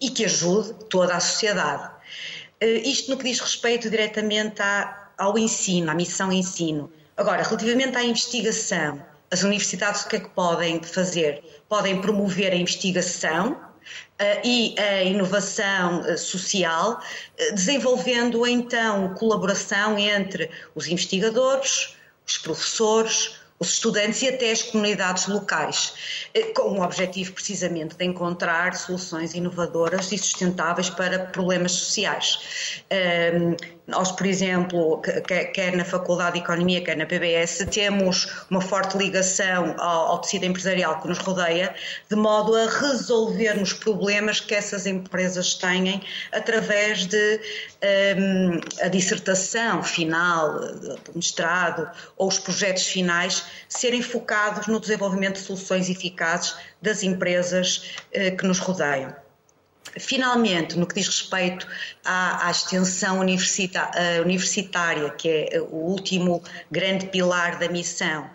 [0.00, 1.90] e que ajude toda a sociedade.
[2.62, 6.92] Uh, isto no que diz respeito diretamente à, ao ensino, à missão ensino.
[7.20, 8.98] Agora, relativamente à investigação,
[9.30, 11.44] as universidades o que é que podem fazer?
[11.68, 20.50] Podem promover a investigação uh, e a inovação uh, social, uh, desenvolvendo então colaboração entre
[20.74, 21.94] os investigadores,
[22.26, 25.92] os professores, os estudantes e até as comunidades locais,
[26.54, 32.82] com o objetivo precisamente de encontrar soluções inovadoras e sustentáveis para problemas sociais.
[33.90, 35.02] Nós, por exemplo,
[35.52, 40.44] quer na Faculdade de Economia, quer na PBS, temos uma forte ligação ao, ao tecido
[40.44, 41.74] empresarial que nos rodeia,
[42.08, 47.40] de modo a resolvermos problemas que essas empresas têm através de
[48.16, 55.40] um, a dissertação final, do mestrado ou os projetos finais serem focados no desenvolvimento de
[55.40, 59.14] soluções eficazes das empresas uh, que nos rodeiam.
[59.98, 61.66] Finalmente, no que diz respeito
[62.04, 68.30] à, à extensão universitária, que é o último grande pilar da missão,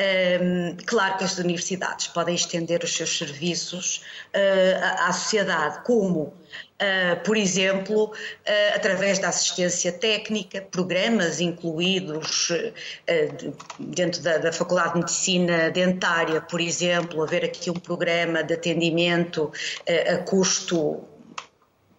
[0.00, 4.02] um, claro que as universidades podem estender os seus serviços
[4.34, 6.32] uh, à sociedade, como
[6.80, 12.50] Uh, por exemplo, uh, através da assistência técnica, programas incluídos
[13.78, 19.52] dentro da, da, Faculdade de Medicina Dentária, por exemplo, haver aqui um programa de atendimento
[20.10, 21.04] a custo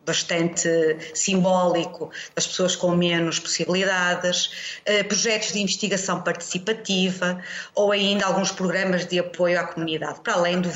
[0.06, 7.42] bastante simbólico das pessoas com menos possibilidades, eh, projetos de investigação participativa
[7.76, 10.70] ou ainda alguns programas de apoio à comunidade, para além do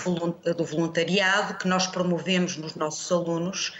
[0.64, 3.74] voluntariado que nós promovemos nos nossos alunos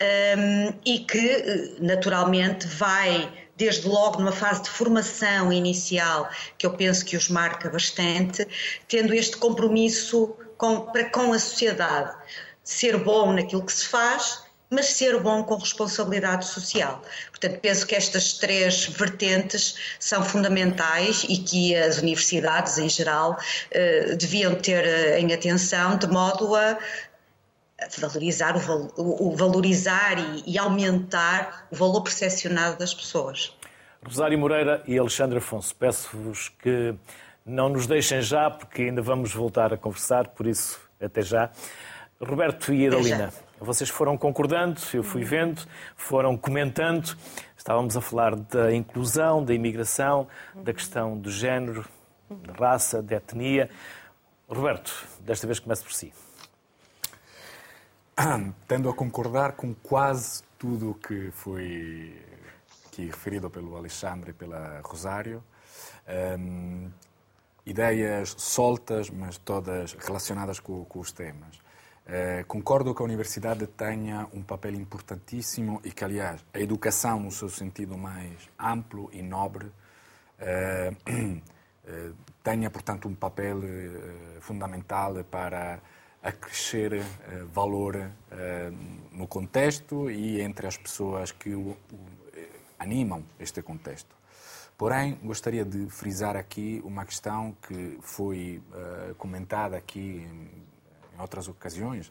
[0.00, 6.28] ehm, e que eh, naturalmente vai desde logo numa fase de formação inicial,
[6.58, 8.46] que eu penso que os marca bastante,
[8.86, 12.14] tendo este compromisso com, para com a sociedade,
[12.62, 17.02] ser bom naquilo que se faz, mas ser bom com responsabilidade social.
[17.30, 23.38] Portanto, penso que estas três vertentes são fundamentais e que as universidades, em geral,
[23.70, 26.78] eh, deviam ter eh, em atenção, de modo a
[27.98, 28.56] valorizar,
[28.96, 33.54] o, valorizar e aumentar o valor percepcionado das pessoas.
[34.04, 36.94] Rosário Moreira e Alexandre Afonso, peço-vos que
[37.44, 41.50] não nos deixem já, porque ainda vamos voltar a conversar, por isso, até já.
[42.20, 45.62] Roberto e Adalina, vocês foram concordando, eu fui vendo,
[45.96, 47.16] foram comentando.
[47.56, 51.84] Estávamos a falar da inclusão, da imigração, da questão do género,
[52.30, 53.70] de raça, de etnia.
[54.48, 56.12] Roberto, desta vez começo por si.
[58.68, 62.22] Tendo a concordar com quase tudo o que foi
[62.86, 65.42] aqui referido pelo Alexandre e pela Rosário.
[66.38, 66.90] Um,
[67.64, 71.65] ideias soltas, mas todas relacionadas com, com os temas.
[72.08, 77.32] Eh, concordo que a universidade tenha um papel importantíssimo e que, aliás, a educação, no
[77.32, 79.66] seu sentido mais amplo e nobre,
[80.38, 80.92] eh,
[81.84, 82.12] eh,
[82.44, 83.60] tenha, portanto, um papel
[84.40, 85.80] fundamental para
[86.22, 87.02] acrescer
[87.52, 88.10] valor
[89.12, 91.50] no contexto e entre as pessoas que
[92.78, 94.14] animam este contexto.
[94.76, 98.62] Porém, gostaria de frisar aqui uma questão que foi
[99.18, 100.26] comentada aqui
[101.16, 102.10] em outras ocasiões,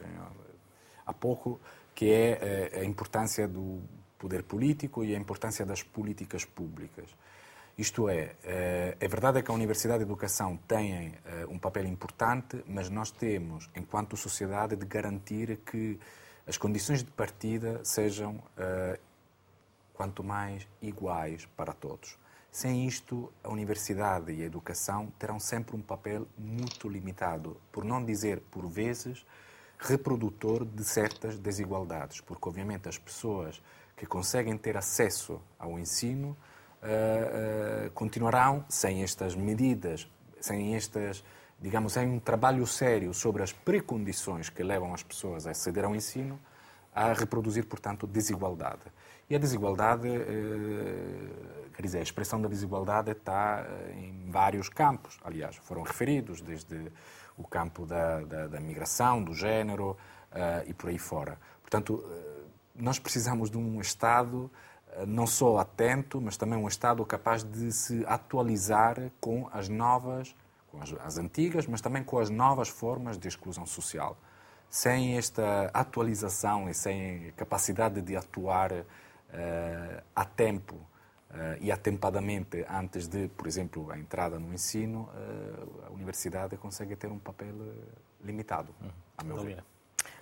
[1.06, 1.60] há pouco,
[1.94, 3.80] que é eh, a importância do
[4.18, 7.08] poder político e a importância das políticas públicas.
[7.78, 12.62] Isto é, eh, é verdade que a Universidade de Educação tem eh, um papel importante,
[12.66, 15.98] mas nós temos, enquanto sociedade, de garantir que
[16.46, 18.40] as condições de partida sejam
[19.92, 22.16] quanto mais iguais para todos.
[22.56, 28.02] Sem isto, a universidade e a educação terão sempre um papel muito limitado, por não
[28.02, 29.26] dizer, por vezes,
[29.78, 33.62] reprodutor de certas desigualdades, porque, obviamente, as pessoas
[33.94, 40.08] que conseguem ter acesso ao ensino uh, uh, continuarão, sem estas medidas,
[40.40, 41.22] sem estas,
[41.60, 45.94] digamos, sem um trabalho sério sobre as precondições que levam as pessoas a aceder ao
[45.94, 46.40] ensino,
[46.96, 48.80] a reproduzir, portanto, desigualdade.
[49.28, 55.18] E a desigualdade, eh, quer dizer, a expressão da desigualdade está eh, em vários campos.
[55.22, 56.90] Aliás, foram referidos desde
[57.36, 61.38] o campo da, da, da migração, do género uh, e por aí fora.
[61.60, 62.02] Portanto,
[62.74, 64.50] nós precisamos de um Estado
[65.06, 70.34] não só atento, mas também um Estado capaz de se atualizar com as novas,
[70.68, 74.16] com as, as antigas, mas também com as novas formas de exclusão social.
[74.68, 78.84] Sem esta atualização e sem capacidade de atuar uh,
[80.14, 85.90] a tempo uh, e atempadamente antes de, por exemplo, a entrada no ensino, uh, a
[85.90, 87.54] universidade consegue ter um papel
[88.22, 88.74] limitado,
[89.16, 89.64] a meu ver.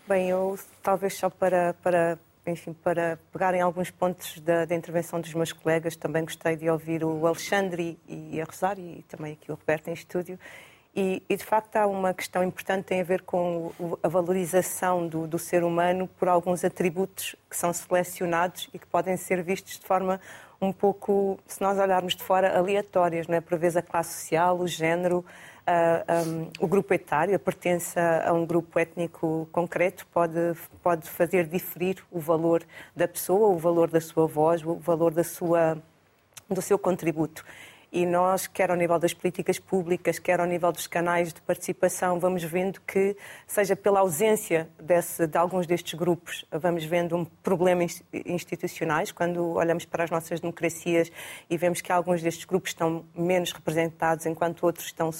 [0.07, 5.21] Bem, eu talvez só para, para enfim, para pegar em alguns pontos da, da, intervenção
[5.21, 9.51] dos meus colegas, também gostei de ouvir o Alexandre e a Rosário e também aqui
[9.51, 10.39] o Roberto em estúdio.
[10.97, 15.27] E, e, de facto há uma questão importante tem a ver com a valorização do,
[15.27, 19.85] do, ser humano por alguns atributos que são selecionados e que podem ser vistos de
[19.85, 20.21] forma
[20.61, 23.41] um pouco, se nós olharmos de fora, aleatórias, não é?
[23.41, 25.25] Por vezes a classe social, o género,
[26.27, 32.05] um, o grupo etário, a pertença a um grupo étnico concreto pode, pode fazer diferir
[32.11, 32.63] o valor
[32.95, 35.77] da pessoa, o valor da sua voz, o valor da sua,
[36.49, 37.45] do seu contributo.
[37.97, 42.19] E nós, quer ao nível das políticas públicas, quer ao nível dos canais de participação,
[42.19, 43.17] vamos vendo que,
[43.47, 49.85] seja pela ausência desse, de alguns destes grupos, vamos vendo um problema institucionais, quando olhamos
[49.85, 51.13] para as nossas democracias
[51.49, 55.13] e vemos que alguns destes grupos estão menos representados, enquanto outros estão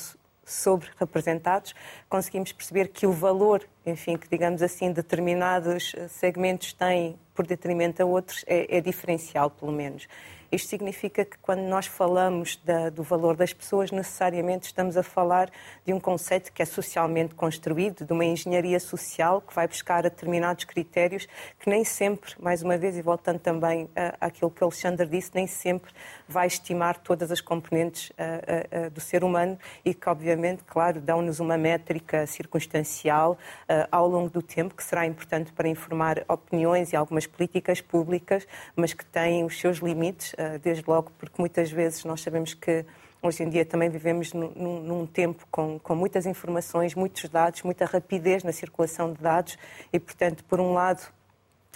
[0.45, 1.77] sobre-representados,
[2.09, 8.05] conseguimos perceber que o valor, enfim, que digamos assim, determinados segmentos têm por detrimento a
[8.05, 10.09] outros é, é diferencial, pelo menos.
[10.55, 15.51] Isto significa que quando nós falamos da, do valor das pessoas, necessariamente estamos a falar
[15.85, 20.65] de um conceito que é socialmente construído, de uma engenharia social que vai buscar determinados
[20.65, 21.27] critérios
[21.59, 23.91] que nem sempre, mais uma vez, e voltando também
[24.21, 25.91] àquilo que o Alexandre disse, nem sempre
[26.29, 31.41] vai estimar todas as componentes uh, uh, do ser humano e que, obviamente, claro, dão-nos
[31.41, 36.97] uma métrica circunstancial uh, ao longo do tempo que será importante para informar opiniões e
[36.97, 38.47] algumas políticas públicas,
[38.77, 42.85] mas que têm os seus limites eh, desde logo porque muitas vezes nós sabemos que
[43.23, 47.85] hoje em dia também vivemos num, num tempo com, com, muitas informações, muitos dados, muita
[47.87, 49.59] rapidez na circulação de dados
[49.93, 51.03] e, portanto, por um lado,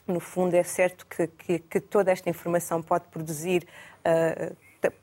[0.06, 3.66] no fundo, é certo que, que, que toda esta informação pode produzir.
[4.04, 4.56] Uh,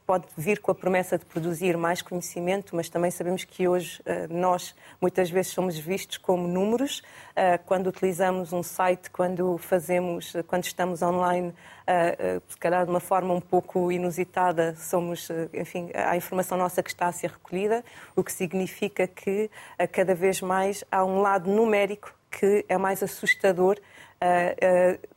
[0.05, 4.27] pode vir com a promessa de produzir mais conhecimento, mas também sabemos que hoje eh,
[4.29, 7.03] nós muitas vezes somos vistos como números.
[7.35, 11.53] Eh, quando utilizamos um site, quando fazemos, quando estamos online,
[11.85, 16.89] eh, se calhar de uma forma um pouco inusitada, somos, enfim, a informação nossa que
[16.89, 17.83] está a ser recolhida,
[18.15, 19.49] o que significa que
[19.91, 23.77] cada vez mais há um lado numérico que é mais assustador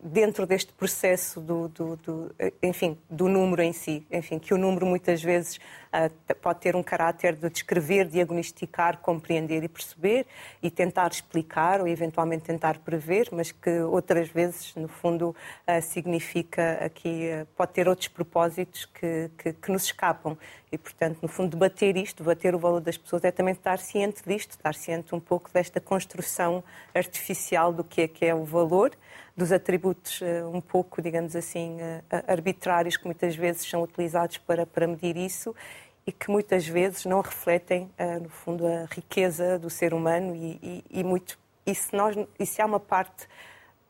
[0.02, 4.06] dentro deste processo do, do, do, enfim, do número em si.
[4.10, 5.58] Enfim, que o número muitas vezes
[6.40, 10.26] pode ter um caráter de descrever, diagnosticar, compreender e perceber
[10.62, 16.84] e tentar explicar ou eventualmente tentar prever, mas que outras vezes, no fundo, uh, significa
[16.84, 20.36] aqui, pode ter outros propósitos que, que, que nos escapam.
[20.70, 24.22] E, portanto, no fundo, debater isto, debater o valor das pessoas, é também estar ciente
[24.26, 26.62] disto, estar ciente um pouco desta construção
[26.94, 28.92] artificial do que é que é o valor,
[29.38, 34.66] dos atributos eh, um pouco, digamos assim, eh, arbitrários que muitas vezes são utilizados para,
[34.66, 35.54] para medir isso
[36.04, 40.58] e que muitas vezes não refletem, eh, no fundo, a riqueza do ser humano e,
[40.60, 41.38] e, e muito.
[41.64, 43.28] E se, nós, e se há uma parte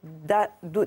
[0.03, 0.87] da, do,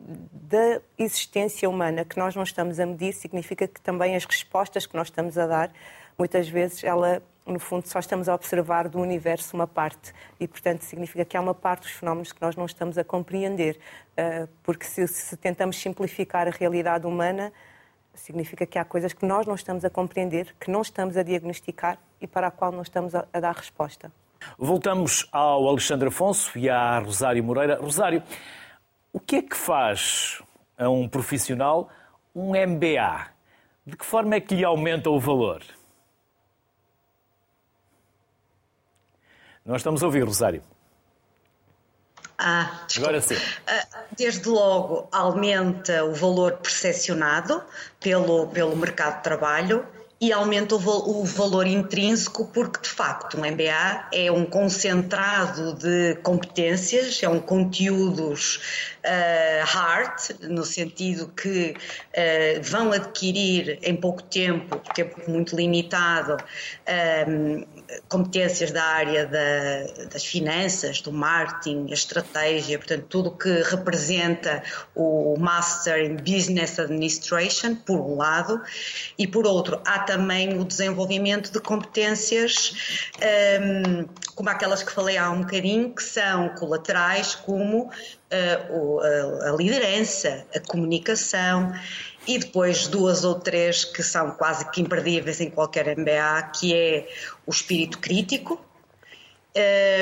[0.00, 4.96] da existência humana que nós não estamos a medir, significa que também as respostas que
[4.96, 5.72] nós estamos a dar,
[6.18, 10.12] muitas vezes, ela, no fundo, só estamos a observar do universo uma parte.
[10.38, 13.78] E, portanto, significa que há uma parte dos fenómenos que nós não estamos a compreender.
[14.16, 17.52] Ah, porque se, se tentamos simplificar a realidade humana,
[18.14, 21.98] significa que há coisas que nós não estamos a compreender, que não estamos a diagnosticar
[22.20, 24.12] e para a qual não estamos a, a dar resposta.
[24.58, 27.78] Voltamos ao Alexandre Afonso e à Rosário Moreira.
[27.80, 28.22] Rosário,
[29.12, 30.42] o que é que faz
[30.78, 31.88] a um profissional
[32.34, 33.26] um MBA?
[33.86, 35.62] De que forma é que lhe aumenta o valor?
[39.64, 40.62] Nós estamos a ouvir, Rosário.
[42.38, 43.36] Ah, Agora sim.
[43.66, 43.86] Ah,
[44.16, 47.62] desde logo, aumenta o valor percepcionado
[48.00, 49.86] pelo, pelo mercado de trabalho
[50.20, 57.22] e aumenta o, valor intrínseco, porque de facto um MBA é um concentrado de competências,
[57.22, 58.56] é um conteúdos
[58.98, 66.36] uh, hard, no sentido que uh, vão adquirir em pouco tempo, tempo muito limitado,
[67.26, 67.64] um,
[68.06, 74.62] competências da área da, das finanças, do marketing, a estratégia, portanto, tudo o que representa
[74.94, 78.60] o Master in Business Administration, por um lado,
[79.18, 83.08] e por outro, há também o desenvolvimento de competências
[83.62, 89.00] um, como aquelas que falei há um bocadinho, que são colaterais, como uh,
[89.46, 91.72] a liderança, a comunicação
[92.26, 97.08] e depois duas ou três que são quase que imperdíveis em qualquer MBA, que é
[97.46, 98.60] o espírito crítico,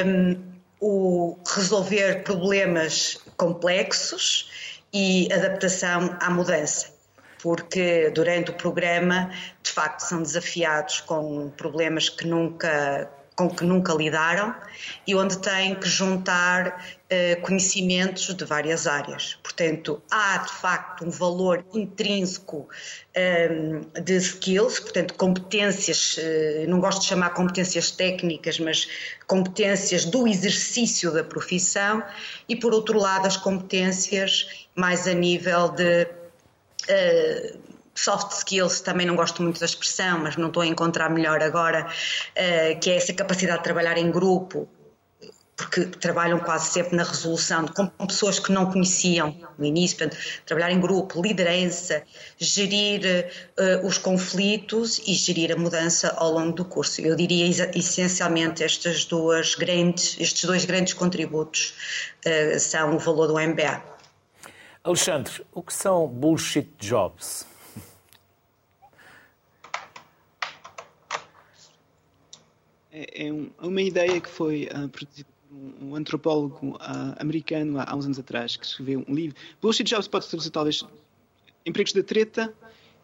[0.06, 0.42] um,
[0.80, 6.97] o resolver problemas complexos e adaptação à mudança.
[7.43, 9.30] Porque durante o programa,
[9.62, 13.09] de facto, são desafiados com problemas que nunca
[13.39, 14.53] com que nunca lidaram
[15.07, 19.39] e onde têm que juntar uh, conhecimentos de várias áreas.
[19.45, 22.68] Portanto, há de facto um valor intrínseco
[23.14, 28.89] ehm, de skills, portanto, competências, uh, não gosto de chamar competências técnicas, mas
[29.28, 32.03] competências do exercício da profissão
[32.49, 36.09] e, por outro lado, as competências mais a nível de.
[36.89, 37.59] Uh,
[37.95, 41.86] soft skills, também não gosto muito da expressão, mas não estou a encontrar melhor agora,
[41.86, 44.68] uh, que é essa capacidade de trabalhar em grupo,
[45.59, 50.16] porque trabalham quase sempre na resolução, com pessoas que não conheciam no início, portanto,
[50.47, 52.05] trabalhar em grupo, liderança,
[52.39, 53.28] gerir
[53.59, 57.01] uh, os conflitos e gerir a mudança ao longo do curso.
[57.01, 61.74] Eu diria essencialmente estas duas grandes, estes dois grandes contributos
[62.24, 63.97] uh, são o valor do MBA.
[64.89, 67.47] Alexandre, o que são bullshit jobs?
[72.91, 76.80] É, é, um, uma ideia que foi uh, produzida por um, um antropólogo uh,
[77.18, 79.36] americano há, uns anos atrás, que escreveu um livro.
[79.61, 80.82] Bullshit Jobs pode traduzir talvez
[81.66, 82.55] empregos da treta,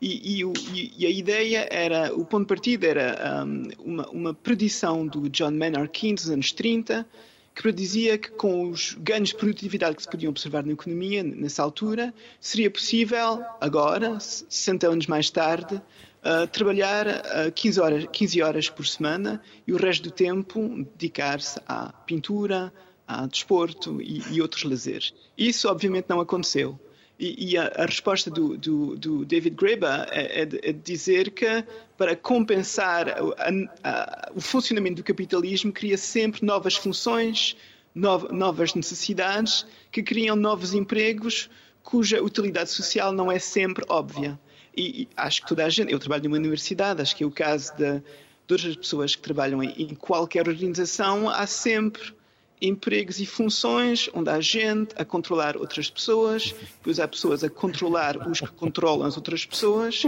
[0.01, 5.07] e, e, e, a ideia era, o ponto de partida era um, uma, uma, predição
[5.07, 7.07] do John Maynard Keynes dos anos 30,
[7.55, 11.63] que predizia que com os ganhos de produtividade que se podiam observar na economia nessa
[11.63, 18.69] altura, seria possível, agora, 60 anos mais tarde, uh, trabalhar uh, 15, horas, 15 horas
[18.69, 22.73] por semana e o resto do tempo dedicar-se à pintura,
[23.07, 25.15] a desporto e, e, outros lazeres.
[25.37, 26.79] Isso, obviamente, não aconteceu.
[27.19, 31.65] E, e a, a, resposta do, do, do David Graeber é, é, é, dizer que,
[31.97, 33.51] para compensar a,
[33.85, 37.57] a, o funcionamento do capitalismo, cria sempre novas funções,
[37.95, 41.49] novas necessidades, que criam novos empregos
[41.85, 44.41] cuja utilidade social não é sempre óbvia.
[44.77, 47.31] E, e, acho que toda a gente, eu trabalho numa universidade, acho que é o
[47.31, 52.13] caso de, de outras pessoas que trabalham em, em qualquer organização, há sempre
[52.61, 58.17] empregos e funções onde há gente a controlar outras pessoas, depois há pessoas a controlar
[58.29, 60.03] os que controlam as outras pessoas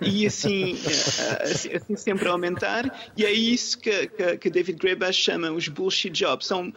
[0.00, 3.12] e assim, eh, assim, assim sempre a aumentar.
[3.16, 6.46] E é isso que, que, que David Graeber chama os bullshit jobs.
[6.46, 6.72] São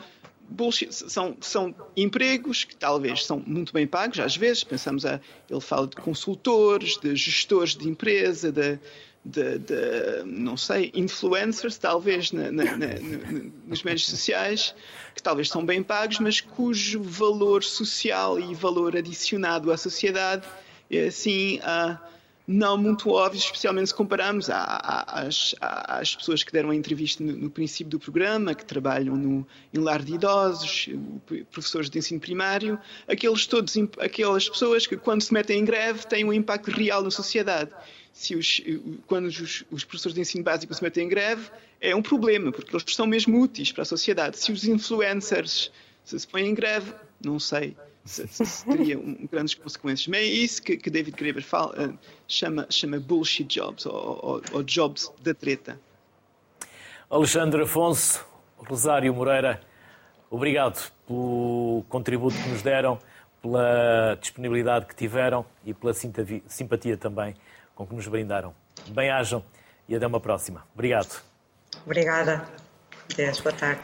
[0.51, 5.19] bullshit, são, são empregos que talvez são muito bem pagos, às vezes, pensamos a,
[5.49, 8.77] ele fala de consultores, de gestores de empresa, de,
[9.23, 12.87] de, de não sei, influencers, talvez, na, na, na,
[13.67, 14.73] nos meios sociais,
[15.15, 20.47] que talvez são bem pagos, mas cujo valor social e valor adicionado à sociedade
[20.89, 21.59] é assim...
[21.59, 22.11] Uh,
[22.51, 27.49] não muito óbvios, especialmente se compararmos às, às pessoas que deram a entrevista no, no,
[27.49, 30.89] princípio do programa, que trabalham no, em lar de idosos,
[31.51, 36.25] professores de ensino primário, aqueles todos, aquelas pessoas que quando se metem em greve têm
[36.25, 37.71] um impacto real na sociedade.
[38.13, 38.61] Se os,
[39.07, 41.49] quando os, os professores de ensino básico se metem em greve,
[41.79, 44.37] é um problema, porque eles são mesmo úteis para a sociedade.
[44.37, 45.71] Se os influencers
[46.03, 46.93] se, se põem em greve,
[47.23, 50.07] não sei se, se teria um, grandes consequências.
[50.07, 51.97] Mas é isso que, que David Graeber fala, uh,
[52.27, 55.79] chama, chama bullshit jobs, ou, ou, ou jobs da treta.
[57.09, 58.25] Alexandre Afonso,
[58.57, 59.61] Rosário Moreira,
[60.29, 62.99] obrigado pelo contributo que nos deram,
[63.41, 67.35] pela disponibilidade que tiveram e pela simpatia também
[67.75, 68.53] com que nos brindaram.
[68.89, 69.43] Bem-ajam
[69.87, 70.65] e até uma próxima.
[70.73, 71.21] Obrigado.
[71.85, 72.43] Obrigada.
[73.15, 73.83] Deus, boa tarde.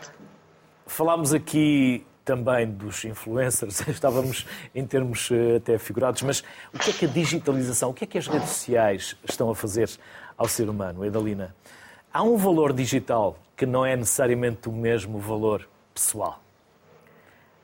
[0.85, 6.93] Falámos aqui também dos influencers, estávamos em termos eh, até figurados, mas o que é
[6.93, 9.89] que a digitalização, o que é que as redes sociais estão a fazer
[10.38, 11.55] ao ser humano, Edalina?
[12.13, 16.41] Há um valor digital que não é necessariamente o mesmo valor pessoal?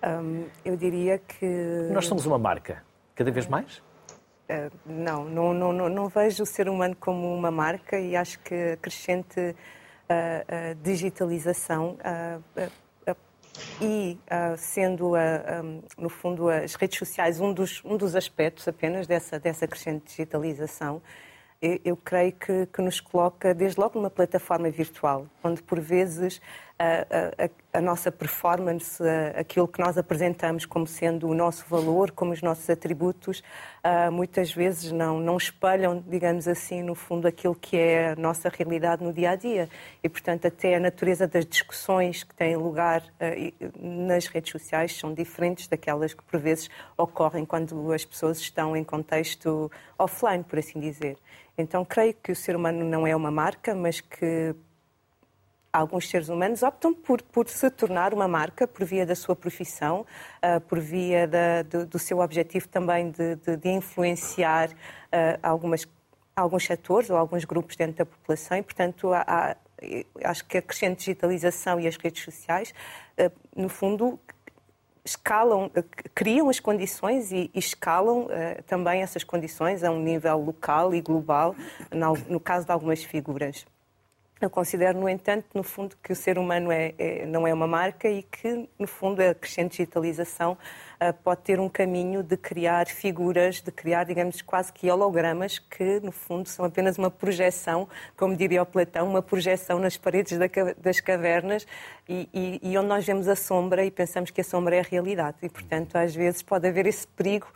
[0.01, 1.45] Um, eu diria que.
[1.91, 2.83] Nós somos uma marca,
[3.15, 3.81] cada vez mais?
[4.49, 8.53] Uh, não, não, não, não, vejo o ser humano como uma marca e acho que
[8.53, 11.97] a crescente uh, uh, digitalização
[13.79, 14.17] e
[14.57, 15.13] sendo,
[15.95, 21.01] no fundo, as redes sociais um dos, um dos aspectos apenas dessa, dessa crescente digitalização,
[21.61, 26.41] eu creio que, que, nos coloca desde logo numa plataforma virtual, onde por vezes
[26.79, 29.01] a, a, a, nossa performance,
[29.35, 33.43] aquilo que nós apresentamos como sendo o nosso valor, como os nossos atributos,
[34.11, 39.03] muitas vezes não, não espelham, digamos assim, no fundo, aquilo que é a nossa realidade
[39.03, 39.69] no dia a dia.
[40.03, 43.03] E, portanto, até a natureza das discussões que têm lugar
[43.79, 48.83] nas redes sociais são diferentes daquelas que por vezes ocorrem quando as pessoas estão em
[48.83, 51.17] contexto offline, por assim dizer.
[51.57, 54.55] Então, creio que o ser humano não é uma marca, mas que
[55.73, 60.05] alguns seres humanos optam por, por se tornar uma marca por via da sua profissão,
[60.45, 65.87] uh, por via da, do, do, seu objetivo também de, de, de influenciar uh, algumas,
[66.35, 69.55] alguns setores ou alguns grupos dentro da população e, portanto, há, há,
[70.23, 72.71] acho que a crescente digitalização e as redes sociais,
[73.17, 74.19] uh, no fundo,
[75.03, 75.71] escalam,
[76.13, 78.29] criam as condições e, escalam
[78.65, 81.53] também essas condições a um nível local e global,
[81.91, 83.65] no, no caso de algumas figuras.
[84.43, 87.65] Eu considero, no entanto, no fundo, que o ser humano é, é, não é uma
[87.65, 90.57] marca e que, no fundo, a crescente digitalização
[90.99, 96.01] uh, pode ter um caminho de criar figuras, de criar, digamos, quase que hologramas, que,
[96.01, 97.87] no fundo, são apenas uma projeção,
[98.17, 101.65] como diria o Platão, uma projeção nas paredes da, das cavernas
[102.09, 104.83] e, e, e onde nós vemos a sombra e pensamos que a sombra é a
[104.83, 105.37] realidade.
[105.41, 107.47] E, portanto, às vezes pode haver esse perigo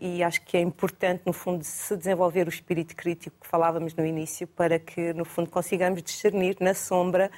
[0.00, 4.04] e acho que é importante, no fundo, se desenvolver o espírito crítico que falávamos no
[4.04, 7.30] início, para que, no fundo, consigamos discernir na sombra,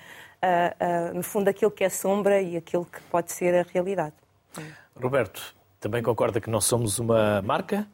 [0.42, 4.14] uh, uh, no fundo, aquilo que é sombra e aquilo que pode ser a realidade.
[4.96, 7.86] Roberto, também concorda que não somos uma marca,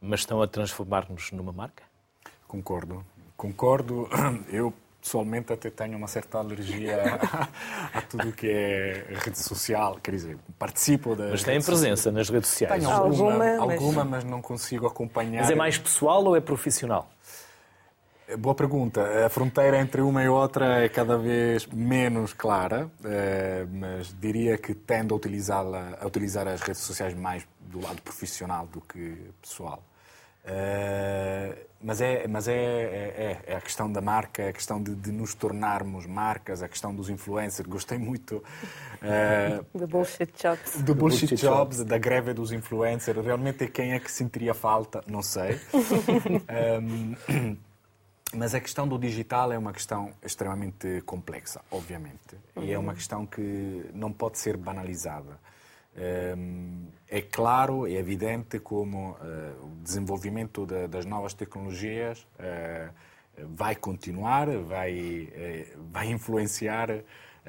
[0.00, 1.82] mas estão a transformar-nos numa marca?
[2.46, 3.04] Concordo.
[3.36, 4.08] Concordo.
[4.48, 4.72] Eu
[5.08, 7.48] pessoalmente até tenho uma certa alergia a,
[7.98, 12.50] a tudo que é rede social, quer dizer, participo das Mas tem presença nas redes
[12.50, 12.82] sociais?
[12.82, 14.24] Tenho alguma, alguma, alguma mas...
[14.24, 15.40] mas não consigo acompanhar.
[15.40, 17.08] Mas é mais pessoal ou é profissional?
[18.38, 19.24] Boa pergunta.
[19.24, 24.74] A fronteira entre uma e outra é cada vez menos clara, eh, mas diria que
[24.74, 29.82] tendo a, utilizá-la, a utilizar as redes sociais mais do lado profissional do que pessoal.
[30.48, 34.94] Uh, mas é, mas é, é, é, a questão da marca, é a questão de,
[34.96, 37.68] de, nos tornarmos marcas, a questão dos influencers.
[37.68, 40.82] Gostei muito uh, do bullshit jobs.
[40.82, 43.24] Do bullshit, jobs, da greve dos influencers.
[43.24, 45.60] Realmente quem é que sentiria falta, não sei.
[46.82, 47.56] um,
[48.34, 52.36] mas a questão do digital é uma questão extremamente complexa, obviamente.
[52.56, 55.38] E é uma questão que não pode ser banalizada.
[55.98, 62.90] Ehm, é claro, é evidente como eh, o desenvolvimento das novas tecnologias eh,
[63.36, 67.02] vai continuar, vai, eh, vai influenciar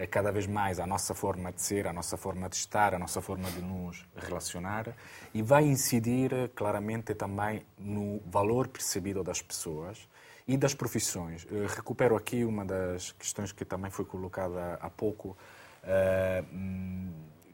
[0.10, 3.20] cada vez mais a nossa forma de ser, a nossa forma de estar, a nossa
[3.20, 4.96] forma de nos relacionar
[5.34, 10.08] e vai incidir claramente também no valor percebido das pessoas
[10.48, 11.46] e das profissões.
[11.76, 15.36] recupero aqui uma das questões que também foi colocada há pouco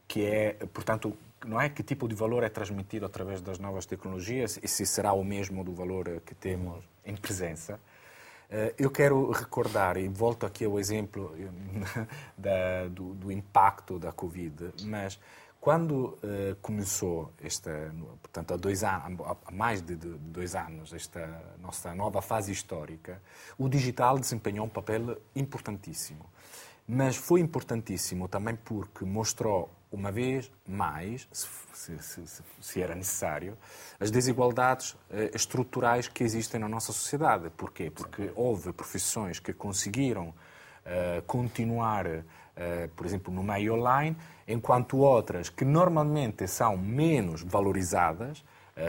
[0.06, 4.58] que é, portanto, não é que tipo de valor é transmitido através das novas tecnologias
[4.62, 7.80] e se será o mesmo do valor que temos em presença.
[8.50, 11.34] Eh, eu quero recordar, e volto aqui ao exemplo
[12.38, 15.18] da, do, do, impacto da Covid, mas
[15.60, 16.16] quando
[16.62, 17.92] começou esta,
[18.22, 23.20] portanto, há, dois anos, há mais de dois anos, esta nossa nova fase histórica,
[23.58, 26.24] o digital desempenhou um papel importantíssimo.
[26.86, 33.56] Mas foi importantíssimo também porque mostrou uma vez mais, se, se, se, se era necessário,
[34.00, 37.50] as desigualdades eh, estruturais que existem na nossa sociedade.
[37.56, 37.90] Porquê?
[37.90, 40.34] Porque houve profissões que conseguiram
[40.84, 44.16] eh, continuar, eh, por exemplo, no meio online,
[44.46, 48.44] enquanto outras que normalmente são menos valorizadas,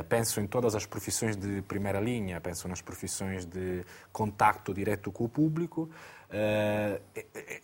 [0.09, 5.23] penso em todas as profissões de primeira linha, penso nas profissões de contacto direto com
[5.23, 5.89] o público,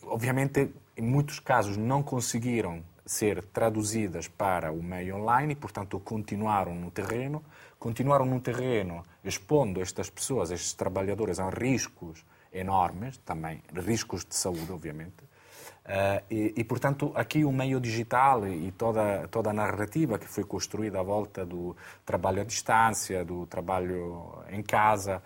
[0.04, 6.74] obviamente, em muitos casos não conseguiram ser traduzidas para o meio online e, portanto, continuaram
[6.76, 7.44] no terreno,
[7.78, 14.72] continuaram no terreno expondo estas pessoas, estes trabalhadores a riscos enormes, também riscos de saúde,
[14.72, 15.24] obviamente.
[15.84, 20.46] Uh, e, e, portanto, aqui o meio digital e toda, toda a narrativa que foi
[20.46, 21.76] construída à volta do
[22.06, 25.22] trabalho à distância, do trabalho em casa,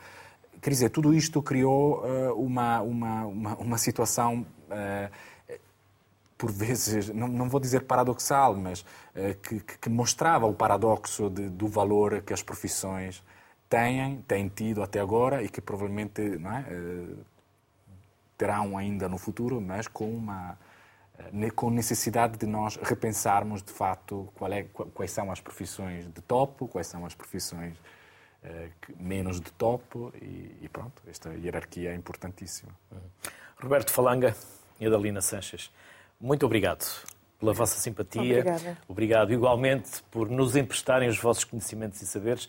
[0.60, 5.12] quer dizer, tudo isto criou uh, uma, uma, uma, uma situação uh,
[6.38, 8.86] por vezes, não, não vou dizer paradoxal, mas
[9.42, 13.24] que, que, mostrava o paradoxo de, do valor que as profissões
[13.68, 17.06] têm, têm tido até agora e que provavelmente é,
[18.38, 20.58] terão ainda no futuro, mas com uma
[21.56, 24.64] com necessidade de nós repensarmos de facto é,
[24.94, 27.76] quais são as profissões de topo, quais são as profissões
[29.00, 32.72] menos de topo e, e, pronto, esta hierarquia é importantíssima.
[33.60, 34.36] Roberto Falanga
[34.80, 35.72] e Adalina Sanches,
[36.20, 36.86] muito obrigado
[37.40, 38.40] pela vossa simpatia.
[38.40, 38.78] Obrigada.
[38.88, 42.48] Obrigado igualmente por nos emprestarem os vossos conhecimentos e saberes.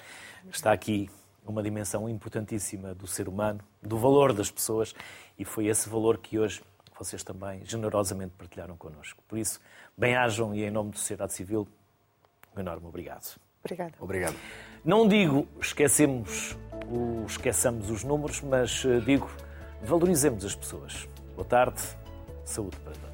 [0.50, 1.10] Está aqui
[1.46, 4.94] uma dimensão importantíssima do ser humano, do valor das pessoas
[5.38, 6.62] e foi esse valor que hoje
[6.98, 9.22] vocês também generosamente partilharam connosco.
[9.28, 9.60] Por isso,
[9.96, 11.68] bem-ajam e em nome da sociedade civil,
[12.56, 13.38] um enorme obrigado.
[13.62, 13.94] Obrigada.
[14.00, 14.36] Obrigado.
[14.84, 16.56] Não digo esquecemos,
[16.86, 19.30] o, esqueçamos os números, mas eh, digo
[19.82, 21.08] valorizemos as pessoas.
[21.34, 21.80] Boa tarde,
[22.44, 23.07] saúde para todos.